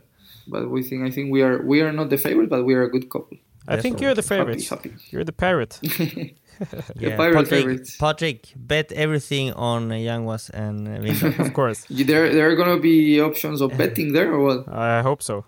[0.47, 2.83] but we think I think we are we are not the favorite, but we are
[2.83, 3.37] a good couple.
[3.67, 4.63] I think you're the favorite.
[4.67, 5.03] Happy, happy.
[5.11, 5.79] You're the parrot.
[6.95, 7.97] Yeah, pirate Patrick, favorites.
[7.97, 10.87] Patrick, bet everything on Yanguas and
[11.39, 11.85] of course.
[11.89, 14.67] There there are gonna be options of betting there or what?
[14.69, 15.45] I hope so.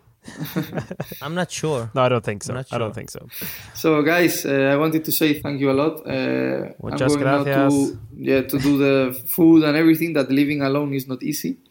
[1.22, 1.90] I'm not sure.
[1.94, 2.54] No, I don't think so.
[2.54, 3.28] I'm I don't think so.
[3.74, 6.06] So guys, uh, I wanted to say thank you a lot.
[6.06, 7.74] Uh, Muchas I'm going gracias.
[7.92, 10.14] to yeah to do the food and everything.
[10.14, 11.58] That living alone is not easy.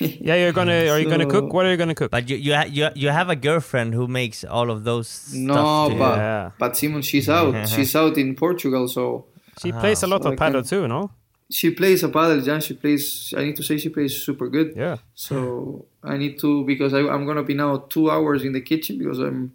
[0.00, 0.88] Yeah, you're gonna.
[0.92, 1.52] Are you gonna cook?
[1.52, 2.10] What are you gonna cook?
[2.10, 5.54] But you you, ha- you you have a girlfriend who makes all of those No,
[5.54, 5.98] stuff.
[5.98, 6.50] but Yeah.
[6.58, 7.68] but Simon, she's out.
[7.74, 8.88] she's out in Portugal.
[8.88, 9.26] So
[9.62, 11.10] She plays a lot so of padel can- too, no?
[11.50, 12.46] She plays a padel.
[12.46, 13.34] Yeah, she plays.
[13.36, 14.72] I need to say she plays super good.
[14.76, 14.98] Yeah.
[15.14, 18.98] So I need to because I, I'm gonna be now two hours in the kitchen
[18.98, 19.52] because I'm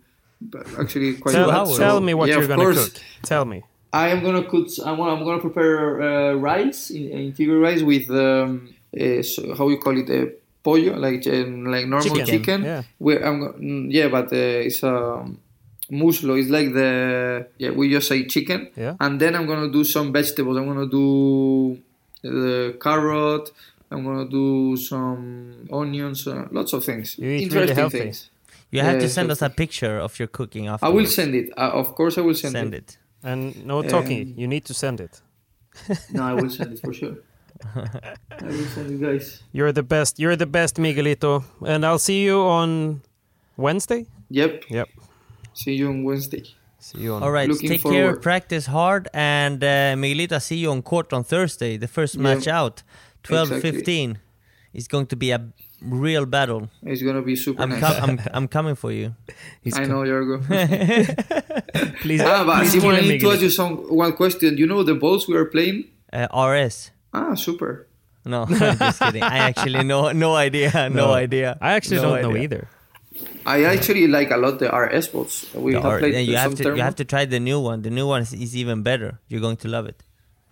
[0.77, 1.33] actually quite.
[1.33, 2.89] Tell, bad, so- tell me what yeah, you're gonna course.
[2.89, 3.01] cook.
[3.23, 3.63] Tell me.
[3.93, 4.67] I am gonna cook.
[4.85, 9.69] I'm gonna, I'm gonna prepare uh, rice, in- integral rice with um, uh, so how
[9.69, 10.31] you call it, uh,
[10.63, 12.63] pollo, like um, like normal Chicken, chicken.
[12.63, 12.83] yeah.
[12.97, 15.39] Where I'm mm, yeah, but uh, it's um,
[15.91, 16.37] muslo.
[16.39, 18.69] is like the yeah we just say chicken.
[18.75, 18.95] Yeah.
[18.99, 20.57] And then I'm gonna do some vegetables.
[20.57, 21.79] I'm gonna do
[22.21, 23.49] the carrot.
[23.91, 26.27] I'm gonna do some onions.
[26.27, 27.17] Uh, lots of things.
[27.19, 27.99] You eat Interesting healthy.
[27.99, 28.29] things.
[28.71, 30.85] You have Yeah, to send us a picture of your cooking after.
[30.85, 31.49] I will send it.
[31.55, 32.77] Uh, of course, I will send, Send it.
[32.77, 32.97] it.
[33.23, 34.21] And no talking.
[34.21, 35.21] Um, you need to send it.
[36.11, 37.15] No, I will send it for sure.
[37.75, 39.43] I will send it, guys.
[39.53, 40.19] You're the best.
[40.19, 41.43] You're the best, Miguelito.
[41.65, 43.01] And I'll see you on
[43.55, 44.07] Wednesday.
[44.29, 44.65] Yep.
[44.69, 44.89] Yep.
[45.55, 46.43] See you on Wednesday.
[46.79, 47.23] See you on.
[47.23, 51.23] All right, Looking take care, practice hard, and uh, Miguelito, see you on court on
[51.23, 52.21] Thursday, the first Yeah.
[52.27, 52.83] match out,
[53.23, 53.71] 12 Exactly.
[53.71, 54.19] 15.
[54.73, 55.41] It's going to be a
[55.81, 56.69] real battle.
[56.83, 57.81] It's gonna be super I'm, nice.
[57.81, 59.15] com- I'm, I'm coming for you.
[59.61, 60.37] He's I know, Jorgo.
[62.01, 64.57] Please, ah, but please Simon, I him, need to ask you some one question.
[64.57, 65.85] You know the balls we are playing?
[66.11, 66.91] Uh, RS.
[67.13, 67.87] Ah, super.
[68.25, 69.23] No, I'm just kidding.
[69.23, 71.57] I actually no no idea, no, idea.
[71.61, 72.67] I actually No don't know either.
[73.45, 75.45] I actually like a lot the RS balls.
[75.53, 77.39] We The have R- played yeah, you some have to you have to try the
[77.39, 77.81] new one.
[77.83, 79.19] The new one is, is even better.
[79.27, 80.03] You're going to love it.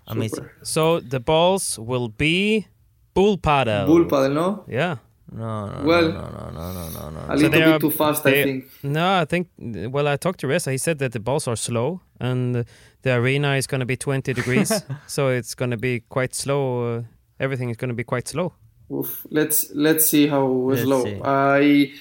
[0.08, 0.36] Amazing.
[0.44, 0.54] Super.
[0.64, 2.68] So the balls will be
[3.16, 3.86] Bullpadel.
[3.88, 4.64] Bull paddle, no?
[4.68, 4.98] Yeah.
[5.32, 7.26] No, no, Well, no, no, no, no, no, no.
[7.30, 8.66] A little they bit are- too fast, I think.
[8.84, 9.48] No, I think.
[9.58, 10.72] Well, I talked to Reza.
[10.72, 12.66] He said that the balls are slow, and
[13.02, 14.72] the arena is going to be 20 degrees,
[15.08, 16.98] so it's going to be quite slow.
[16.98, 17.02] Uh,
[17.40, 18.54] everything is going to be quite slow.
[18.92, 19.26] Oof.
[19.32, 21.04] Let's let's see how Let's slow.
[21.06, 21.20] see.
[21.24, 21.94] I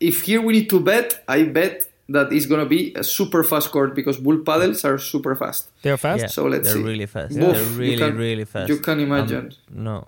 [0.00, 3.70] if here we need to bet, I bet that it's gonna be a super fast
[3.70, 5.70] court because Bullpadels are super fast.
[5.82, 6.20] They're fast.
[6.20, 6.82] Yeah, So let's they're see.
[6.82, 7.32] really fast.
[7.32, 8.68] Oof, They're you really, can- really fast.
[8.68, 9.52] You can imagine.
[9.74, 10.06] Um, no.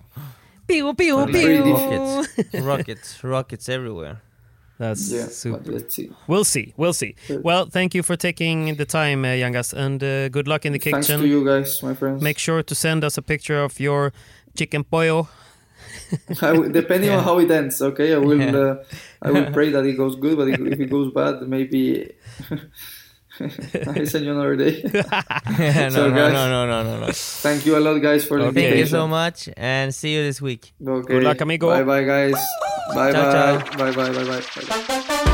[0.67, 1.63] Pew pew But pew.
[1.63, 4.21] Rockets, rockets, rockets everywhere.
[4.77, 5.57] That's yeah, super.
[5.57, 6.11] but let's see.
[6.27, 6.73] We'll see.
[6.77, 7.15] We'll see.
[7.29, 10.77] Well, thank you for taking the time, uh, Yanguas, and uh, good luck in the
[10.77, 10.91] kitchen.
[11.01, 11.21] Thanks kitchen.
[11.21, 12.21] to you guys, my friends.
[12.21, 14.13] Make sure to send us a picture of your
[14.55, 15.29] chicken pollo.
[16.41, 18.13] I will, depending on how it ends, okay.
[18.13, 18.39] I will.
[18.39, 18.55] Yeah.
[18.55, 18.83] Uh,
[19.21, 22.11] I will pray that it goes good, but if if it goes bad, maybe
[23.39, 24.81] I send you another day.
[24.83, 27.11] no, So, no, guys- no, no, no, no, no.
[27.13, 28.61] Thank you a lot, guys, for the Okay.
[28.69, 30.73] Thank you so much, and see you this week.
[30.85, 31.13] Okay.
[31.13, 31.67] Good luck, amigo.
[31.69, 32.33] Bye, bye, guys.
[32.95, 33.31] Bye, Ciao, bye.
[33.61, 33.77] ciao.
[33.77, 35.33] Bye, bye, bye, bye, bye.